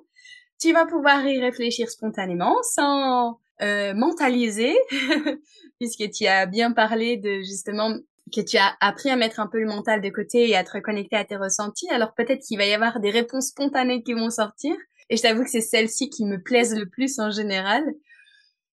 Tu 0.61 0.73
vas 0.73 0.87
pouvoir 0.87 1.27
y 1.27 1.41
réfléchir 1.41 1.91
spontanément, 1.91 2.57
sans 2.63 3.41
euh, 3.63 3.95
mentaliser, 3.95 4.75
puisque 5.81 6.11
tu 6.11 6.27
as 6.27 6.47
bien 6.47 6.73
parlé 6.73 7.17
de 7.17 7.41
justement 7.41 7.93
que 8.35 8.41
tu 8.41 8.57
as 8.57 8.75
appris 8.81 9.11
à 9.11 9.17
mettre 9.17 9.41
un 9.41 9.47
peu 9.47 9.61
le 9.61 9.67
mental 9.67 10.01
de 10.01 10.09
côté 10.09 10.49
et 10.49 10.57
à 10.57 10.65
te 10.65 10.73
reconnecter 10.73 11.17
à 11.17 11.25
tes 11.25 11.37
ressentis. 11.37 11.89
Alors 11.91 12.15
peut-être 12.15 12.41
qu'il 12.41 12.59
va 12.59 12.65
y 12.65 12.73
avoir 12.73 13.01
des 13.01 13.11
réponses 13.11 13.49
spontanées 13.49 14.03
qui 14.03 14.15
vont 14.15 14.31
sortir. 14.31 14.75
Et 15.11 15.17
je 15.17 15.23
t'avoue 15.23 15.45
que 15.45 15.51
c'est 15.51 15.61
celles-ci 15.61 16.09
qui 16.09 16.25
me 16.25 16.43
plaisent 16.43 16.75
le 16.75 16.89
plus 16.89 17.19
en 17.19 17.31
général. 17.31 17.85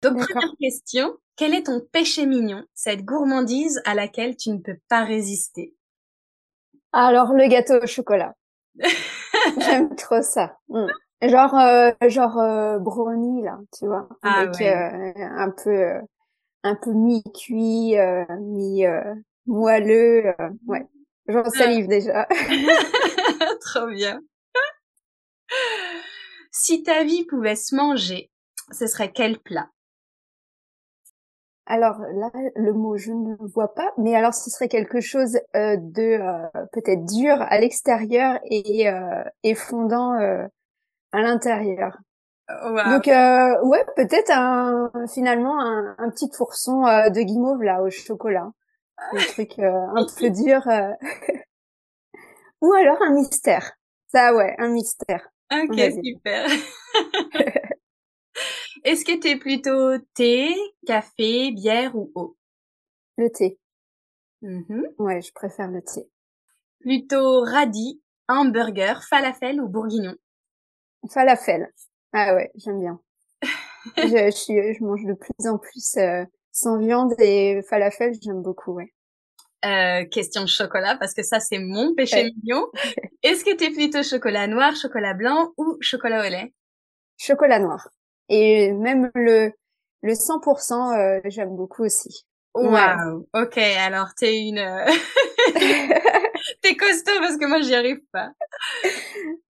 Donc 0.03 0.19
première 0.29 0.53
question, 0.59 1.17
quel 1.35 1.53
est 1.53 1.63
ton 1.63 1.81
péché 1.91 2.25
mignon, 2.25 2.63
cette 2.73 3.03
gourmandise 3.03 3.81
à 3.85 3.95
laquelle 3.95 4.35
tu 4.35 4.49
ne 4.51 4.59
peux 4.59 4.77
pas 4.89 5.03
résister? 5.03 5.75
Alors 6.91 7.33
le 7.33 7.47
gâteau 7.47 7.81
au 7.81 7.87
chocolat. 7.87 8.35
J'aime 9.59 9.95
trop 9.95 10.21
ça. 10.21 10.57
Mm. 10.69 10.87
Genre 11.23 11.57
euh, 11.57 11.91
genre 12.09 12.37
euh, 12.37 12.79
brownie 12.79 13.43
là, 13.43 13.57
tu 13.77 13.85
vois, 13.85 14.09
ah, 14.23 14.41
avec 14.41 14.61
euh, 14.61 15.13
un 15.15 15.51
peu 15.51 16.01
un 16.63 16.75
peu 16.75 16.91
mi-cuit, 16.91 17.95
mi 18.41 18.83
moelleux, 19.45 20.33
ouais. 20.67 20.85
J'en 21.27 21.49
salive 21.49 21.87
déjà. 21.87 22.27
trop 23.61 23.87
bien. 23.87 24.21
si 26.51 26.83
ta 26.83 27.03
vie 27.03 27.25
pouvait 27.25 27.55
se 27.55 27.73
manger 27.75 28.29
ce 28.71 28.87
serait 28.87 29.11
quel 29.11 29.39
plat? 29.39 29.69
Alors 31.65 31.99
là, 31.99 32.29
le 32.55 32.73
mot 32.73 32.97
je 32.97 33.11
ne 33.11 33.35
vois 33.39 33.73
pas, 33.73 33.91
mais 33.97 34.15
alors 34.15 34.33
ce 34.33 34.49
serait 34.49 34.67
quelque 34.67 34.99
chose 34.99 35.37
euh, 35.55 35.77
de 35.77 36.19
euh, 36.19 36.65
peut-être 36.73 37.05
dur 37.05 37.35
à 37.39 37.57
l'extérieur 37.59 38.37
et, 38.49 38.89
euh, 38.89 39.23
et 39.43 39.55
fondant 39.55 40.13
à 40.13 41.21
l'intérieur. 41.21 41.97
Donc 42.49 43.05
ouais, 43.07 43.85
peut-être 43.95 44.31
un 44.31 44.91
finalement 45.07 45.59
un, 45.61 45.95
un 45.97 46.09
petit 46.09 46.29
fourçon 46.35 46.81
de 46.81 47.21
guimauve 47.21 47.63
là 47.63 47.81
au 47.81 47.89
chocolat, 47.89 48.51
un 48.97 49.17
truc 49.17 49.59
un 49.59 50.05
peu 50.17 50.29
dur. 50.29 50.61
Ou 52.61 52.73
alors 52.73 53.01
un 53.01 53.11
mystère. 53.11 53.71
Ça 54.07 54.33
ouais, 54.35 54.55
un 54.59 54.69
mystère. 54.69 55.29
Ok, 55.51 55.79
super. 56.03 56.45
Est-ce 58.83 59.05
que 59.05 59.17
tu 59.17 59.29
es 59.29 59.37
plutôt 59.37 59.97
thé, 60.13 60.53
café, 60.85 61.51
bière 61.51 61.95
ou 61.95 62.11
eau? 62.15 62.37
Le 63.17 63.29
thé. 63.29 63.57
Mm 64.41 64.83
Ouais, 64.97 65.21
je 65.21 65.31
préfère 65.31 65.71
le 65.71 65.81
thé. 65.81 66.09
Plutôt 66.81 67.41
radis, 67.41 68.01
hamburger, 68.27 69.01
falafel 69.03 69.61
ou 69.61 69.69
bourguignon? 69.69 70.15
Falafel. 71.09 71.71
Ah 72.11 72.35
ouais, 72.35 72.51
j'aime 72.55 72.81
bien. 72.81 72.99
je, 73.97 74.03
je, 74.03 74.73
je, 74.77 74.83
mange 74.83 75.05
de 75.05 75.13
plus 75.13 75.47
en 75.47 75.57
plus 75.57 75.95
euh, 75.97 76.25
sans 76.51 76.77
viande 76.77 77.13
et 77.19 77.61
falafel, 77.69 78.13
j'aime 78.21 78.41
beaucoup, 78.41 78.73
ouais. 78.73 78.93
Euh, 79.63 80.03
question 80.05 80.45
chocolat, 80.45 80.97
parce 80.97 81.13
que 81.13 81.23
ça, 81.23 81.39
c'est 81.39 81.59
mon 81.59 81.95
péché 81.95 82.25
mignon. 82.25 82.67
Est-ce 83.23 83.45
que 83.45 83.55
tu 83.55 83.63
es 83.63 83.71
plutôt 83.71 84.03
chocolat 84.03 84.47
noir, 84.47 84.75
chocolat 84.75 85.13
blanc 85.13 85.53
ou 85.55 85.77
chocolat 85.79 86.27
au 86.27 86.29
lait? 86.29 86.53
Chocolat 87.17 87.59
noir. 87.59 87.87
Et 88.29 88.71
même 88.73 89.11
le 89.15 89.51
le 90.03 90.13
100%, 90.15 90.97
euh, 90.97 91.21
j'aime 91.25 91.55
beaucoup 91.55 91.83
aussi. 91.83 92.25
Wow. 92.55 93.27
Ok, 93.33 93.57
alors 93.57 94.13
t'es 94.15 94.41
une 94.41 94.59
euh, 94.59 94.85
t'es 96.61 96.75
costaud 96.75 97.19
parce 97.19 97.37
que 97.37 97.47
moi 97.47 97.61
j'y 97.61 97.73
arrive 97.73 98.01
pas. 98.11 98.31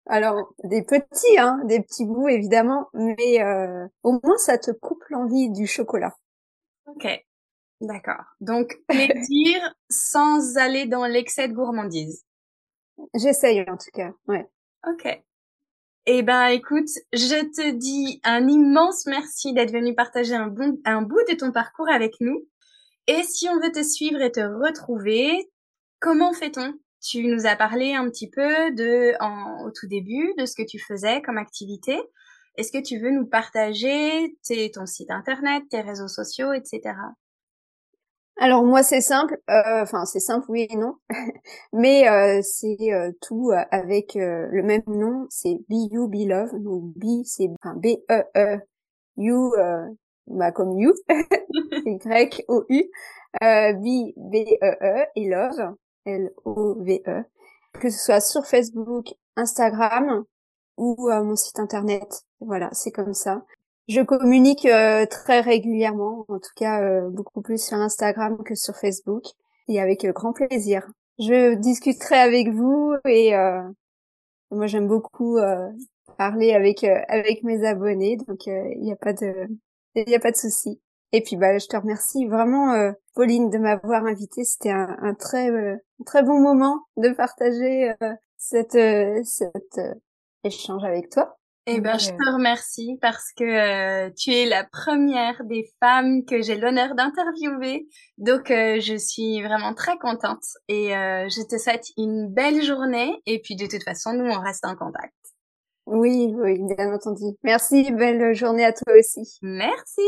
Alors 0.06 0.52
des 0.62 0.82
petits, 0.82 1.38
hein, 1.38 1.60
des 1.64 1.80
petits 1.80 2.04
bouts 2.04 2.28
évidemment, 2.28 2.88
mais 2.92 3.42
euh, 3.42 3.86
au 4.02 4.20
moins 4.22 4.36
ça 4.36 4.58
te 4.58 4.70
coupe 4.70 5.02
l'envie 5.08 5.50
du 5.50 5.66
chocolat. 5.66 6.14
Ok, 6.86 7.08
d'accord. 7.80 8.24
Donc 8.40 8.78
plaisir 8.88 9.74
sans 9.90 10.56
aller 10.56 10.86
dans 10.86 11.06
l'excès 11.06 11.48
de 11.48 11.54
gourmandise? 11.54 12.24
J'essaye 13.14 13.62
en 13.62 13.76
tout 13.76 13.90
cas, 13.92 14.12
ouais. 14.28 14.46
Ok. 14.86 15.24
Eh 16.06 16.22
ben, 16.22 16.48
écoute, 16.48 16.90
je 17.14 17.40
te 17.46 17.70
dis 17.70 18.20
un 18.24 18.46
immense 18.46 19.06
merci 19.06 19.54
d'être 19.54 19.72
venu 19.72 19.94
partager 19.94 20.34
un, 20.34 20.48
bout 20.48 21.22
de 21.30 21.34
ton 21.34 21.50
parcours 21.50 21.88
avec 21.88 22.16
nous. 22.20 22.46
Et 23.06 23.22
si 23.22 23.48
on 23.48 23.58
veut 23.58 23.72
te 23.72 23.82
suivre 23.82 24.20
et 24.20 24.30
te 24.30 24.40
retrouver, 24.40 25.50
comment 26.00 26.34
fait-on? 26.34 26.74
Tu 27.00 27.26
nous 27.26 27.46
as 27.46 27.56
parlé 27.56 27.94
un 27.94 28.10
petit 28.10 28.28
peu 28.28 28.70
de, 28.74 29.14
en, 29.20 29.64
au 29.64 29.70
tout 29.70 29.86
début, 29.86 30.34
de 30.36 30.44
ce 30.44 30.54
que 30.54 30.66
tu 30.66 30.78
faisais 30.78 31.22
comme 31.22 31.38
activité. 31.38 31.98
Est-ce 32.56 32.70
que 32.70 32.82
tu 32.82 32.98
veux 32.98 33.10
nous 33.10 33.26
partager 33.26 34.36
tes, 34.46 34.70
ton 34.70 34.84
site 34.84 35.10
internet, 35.10 35.62
tes 35.70 35.80
réseaux 35.80 36.08
sociaux, 36.08 36.52
etc. 36.52 36.96
Alors 38.36 38.64
moi 38.64 38.82
c'est 38.82 39.00
simple, 39.00 39.38
euh, 39.48 39.82
enfin 39.82 40.04
c'est 40.06 40.18
simple 40.18 40.46
oui 40.48 40.66
et 40.68 40.76
non, 40.76 40.96
mais 41.72 42.08
euh, 42.08 42.40
c'est 42.42 42.92
euh, 42.92 43.12
tout 43.20 43.52
avec 43.70 44.14
le 44.16 44.62
même 44.62 44.82
nom, 44.88 45.26
c'est 45.30 45.54
Be 45.68 45.92
You 45.92 46.08
Be 46.08 46.28
Love, 46.28 46.50
donc 46.60 46.82
Be 46.96 47.22
c'est 47.24 47.48
enfin, 47.62 47.76
B 47.76 47.96
E 48.10 48.24
E 48.36 48.58
You 49.16 49.52
bah 50.26 50.50
comme 50.50 50.76
You, 50.78 50.92
Y 51.86 52.44
O 52.48 52.64
U, 52.68 52.90
Be 53.40 54.12
B 54.16 54.34
E 54.62 54.76
E 54.82 55.06
et 55.14 55.28
Love 55.28 55.76
L 56.04 56.32
O 56.44 56.74
V 56.82 57.02
E, 57.06 57.22
que 57.80 57.88
ce 57.88 58.04
soit 58.04 58.20
sur 58.20 58.46
Facebook, 58.46 59.14
Instagram 59.36 60.24
ou 60.76 61.08
mon 61.08 61.36
site 61.36 61.60
internet, 61.60 62.24
voilà 62.40 62.68
c'est 62.72 62.90
comme 62.90 63.14
ça. 63.14 63.44
Je 63.86 64.00
communique 64.00 64.64
euh, 64.64 65.04
très 65.04 65.40
régulièrement, 65.40 66.24
en 66.28 66.38
tout 66.38 66.52
cas 66.56 66.82
euh, 66.82 67.10
beaucoup 67.10 67.42
plus 67.42 67.62
sur 67.62 67.76
Instagram 67.76 68.42
que 68.42 68.54
sur 68.54 68.74
Facebook, 68.76 69.24
et 69.68 69.78
avec 69.80 70.06
euh, 70.06 70.12
grand 70.12 70.32
plaisir. 70.32 70.86
Je 71.18 71.54
discuterai 71.54 72.16
avec 72.16 72.48
vous 72.48 72.94
et 73.06 73.34
moi 74.50 74.66
j'aime 74.66 74.88
beaucoup 74.88 75.38
parler 76.18 76.52
avec 76.54 76.82
avec 76.82 77.44
mes 77.44 77.64
abonnés, 77.64 78.16
donc 78.26 78.46
il 78.46 78.80
n'y 78.80 78.92
a 78.92 78.96
pas 78.96 79.12
de 79.12 79.46
il 79.94 80.08
y 80.08 80.14
a 80.16 80.18
pas 80.18 80.32
de 80.32 80.36
souci. 80.36 80.80
Et 81.12 81.22
puis 81.22 81.36
bah 81.36 81.56
je 81.58 81.66
te 81.68 81.76
remercie 81.76 82.26
vraiment 82.26 82.92
Pauline 83.14 83.48
de 83.48 83.58
m'avoir 83.58 84.04
invité. 84.06 84.42
C'était 84.42 84.72
un, 84.72 84.96
un, 85.02 85.14
très 85.14 85.50
très 86.04 86.24
bon 86.24 86.40
moment 86.40 86.80
de 86.96 87.10
partager 87.10 87.94
cette 88.38 88.72
cet 89.24 89.80
échange 90.42 90.82
avec 90.82 91.10
toi. 91.10 91.38
Eh 91.66 91.80
ben, 91.80 91.98
je 91.98 92.10
te 92.10 92.30
remercie 92.30 92.98
parce 93.00 93.32
que 93.34 93.44
euh, 93.44 94.10
tu 94.18 94.30
es 94.30 94.44
la 94.44 94.64
première 94.64 95.42
des 95.44 95.66
femmes 95.80 96.26
que 96.26 96.42
j'ai 96.42 96.56
l'honneur 96.56 96.94
d'interviewer. 96.94 97.88
Donc, 98.18 98.50
euh, 98.50 98.80
je 98.80 98.96
suis 98.96 99.40
vraiment 99.40 99.72
très 99.72 99.96
contente 99.96 100.44
et 100.68 100.94
euh, 100.94 101.26
je 101.30 101.40
te 101.48 101.56
souhaite 101.56 101.86
une 101.96 102.28
belle 102.28 102.62
journée. 102.62 103.14
Et 103.24 103.40
puis, 103.40 103.56
de 103.56 103.64
toute 103.64 103.82
façon, 103.82 104.12
nous, 104.12 104.26
on 104.26 104.40
reste 104.40 104.66
en 104.66 104.76
contact. 104.76 105.14
Oui, 105.86 106.34
oui, 106.36 106.58
bien 106.76 106.92
entendu. 106.92 107.24
Merci, 107.42 107.90
belle 107.92 108.34
journée 108.34 108.66
à 108.66 108.74
toi 108.74 108.92
aussi. 108.98 109.38
Merci. 109.40 110.02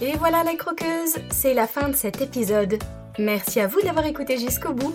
Et 0.00 0.12
voilà 0.18 0.44
les 0.44 0.56
croqueuses, 0.56 1.16
c'est 1.32 1.54
la 1.54 1.66
fin 1.66 1.88
de 1.88 1.96
cet 1.96 2.20
épisode. 2.20 2.78
Merci 3.18 3.58
à 3.58 3.66
vous 3.66 3.80
d'avoir 3.80 4.06
écouté 4.06 4.38
jusqu'au 4.38 4.72
bout. 4.72 4.94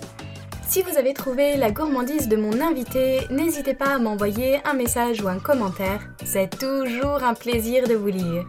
Si 0.72 0.84
vous 0.84 0.98
avez 0.98 1.14
trouvé 1.14 1.58
la 1.58 1.70
gourmandise 1.70 2.30
de 2.30 2.38
mon 2.38 2.62
invité, 2.62 3.28
n'hésitez 3.30 3.74
pas 3.74 3.96
à 3.96 4.00
m'envoyer 4.00 4.62
un 4.64 4.72
message 4.72 5.22
ou 5.22 5.28
un 5.28 5.38
commentaire. 5.38 6.00
C'est 6.24 6.58
toujours 6.58 7.26
un 7.26 7.34
plaisir 7.34 7.90
de 7.90 7.94
vous 7.94 8.08
lire. 8.08 8.46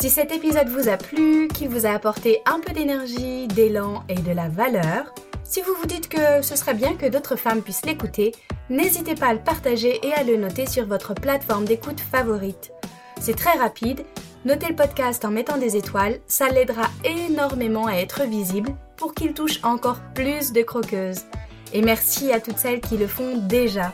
Si 0.00 0.10
cet 0.10 0.30
épisode 0.30 0.68
vous 0.68 0.88
a 0.88 0.96
plu, 0.96 1.48
qu'il 1.48 1.70
vous 1.70 1.86
a 1.86 1.90
apporté 1.90 2.40
un 2.46 2.60
peu 2.60 2.72
d'énergie, 2.72 3.48
d'élan 3.48 4.04
et 4.08 4.14
de 4.14 4.30
la 4.30 4.48
valeur, 4.48 5.12
si 5.42 5.60
vous 5.62 5.74
vous 5.74 5.86
dites 5.86 6.08
que 6.08 6.40
ce 6.40 6.54
serait 6.54 6.74
bien 6.74 6.94
que 6.94 7.06
d'autres 7.06 7.34
femmes 7.34 7.62
puissent 7.62 7.84
l'écouter, 7.84 8.30
n'hésitez 8.70 9.16
pas 9.16 9.26
à 9.26 9.34
le 9.34 9.42
partager 9.42 9.98
et 10.06 10.14
à 10.14 10.22
le 10.22 10.36
noter 10.36 10.66
sur 10.66 10.86
votre 10.86 11.14
plateforme 11.14 11.64
d'écoute 11.64 11.98
favorite. 11.98 12.70
C'est 13.20 13.36
très 13.36 13.58
rapide 13.58 14.04
Notez 14.44 14.68
le 14.68 14.76
podcast 14.76 15.24
en 15.24 15.30
mettant 15.30 15.56
des 15.56 15.76
étoiles, 15.76 16.18
ça 16.28 16.48
l'aidera 16.48 16.88
énormément 17.04 17.86
à 17.86 17.94
être 17.94 18.22
visible 18.24 18.72
pour 19.02 19.14
qu'il 19.14 19.34
touche 19.34 19.58
encore 19.64 19.98
plus 20.14 20.52
de 20.52 20.62
croqueuses. 20.62 21.22
Et 21.72 21.82
merci 21.82 22.32
à 22.32 22.38
toutes 22.38 22.58
celles 22.58 22.80
qui 22.80 22.96
le 22.96 23.08
font 23.08 23.36
déjà. 23.36 23.92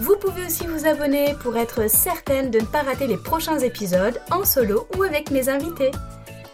Vous 0.00 0.16
pouvez 0.16 0.44
aussi 0.44 0.66
vous 0.66 0.86
abonner 0.86 1.34
pour 1.42 1.56
être 1.56 1.88
certaine 1.88 2.50
de 2.50 2.60
ne 2.60 2.66
pas 2.66 2.82
rater 2.82 3.06
les 3.06 3.16
prochains 3.16 3.58
épisodes 3.60 4.20
en 4.30 4.44
solo 4.44 4.86
ou 4.98 5.02
avec 5.02 5.30
mes 5.30 5.48
invités. 5.48 5.92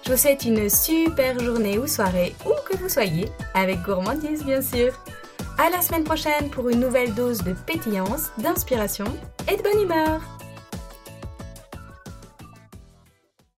Je 0.06 0.12
vous 0.12 0.16
souhaite 0.16 0.44
une 0.44 0.70
super 0.70 1.36
journée 1.40 1.80
ou 1.80 1.88
soirée, 1.88 2.36
où 2.46 2.52
que 2.70 2.76
vous 2.76 2.88
soyez, 2.88 3.28
avec 3.54 3.82
gourmandise 3.82 4.44
bien 4.44 4.62
sûr. 4.62 4.92
À 5.58 5.68
la 5.68 5.82
semaine 5.82 6.04
prochaine 6.04 6.50
pour 6.50 6.68
une 6.68 6.78
nouvelle 6.78 7.12
dose 7.14 7.42
de 7.42 7.54
pétillance, 7.66 8.30
d'inspiration 8.38 9.06
et 9.52 9.56
de 9.56 9.62
bonne 9.64 9.82
humeur. 9.82 10.37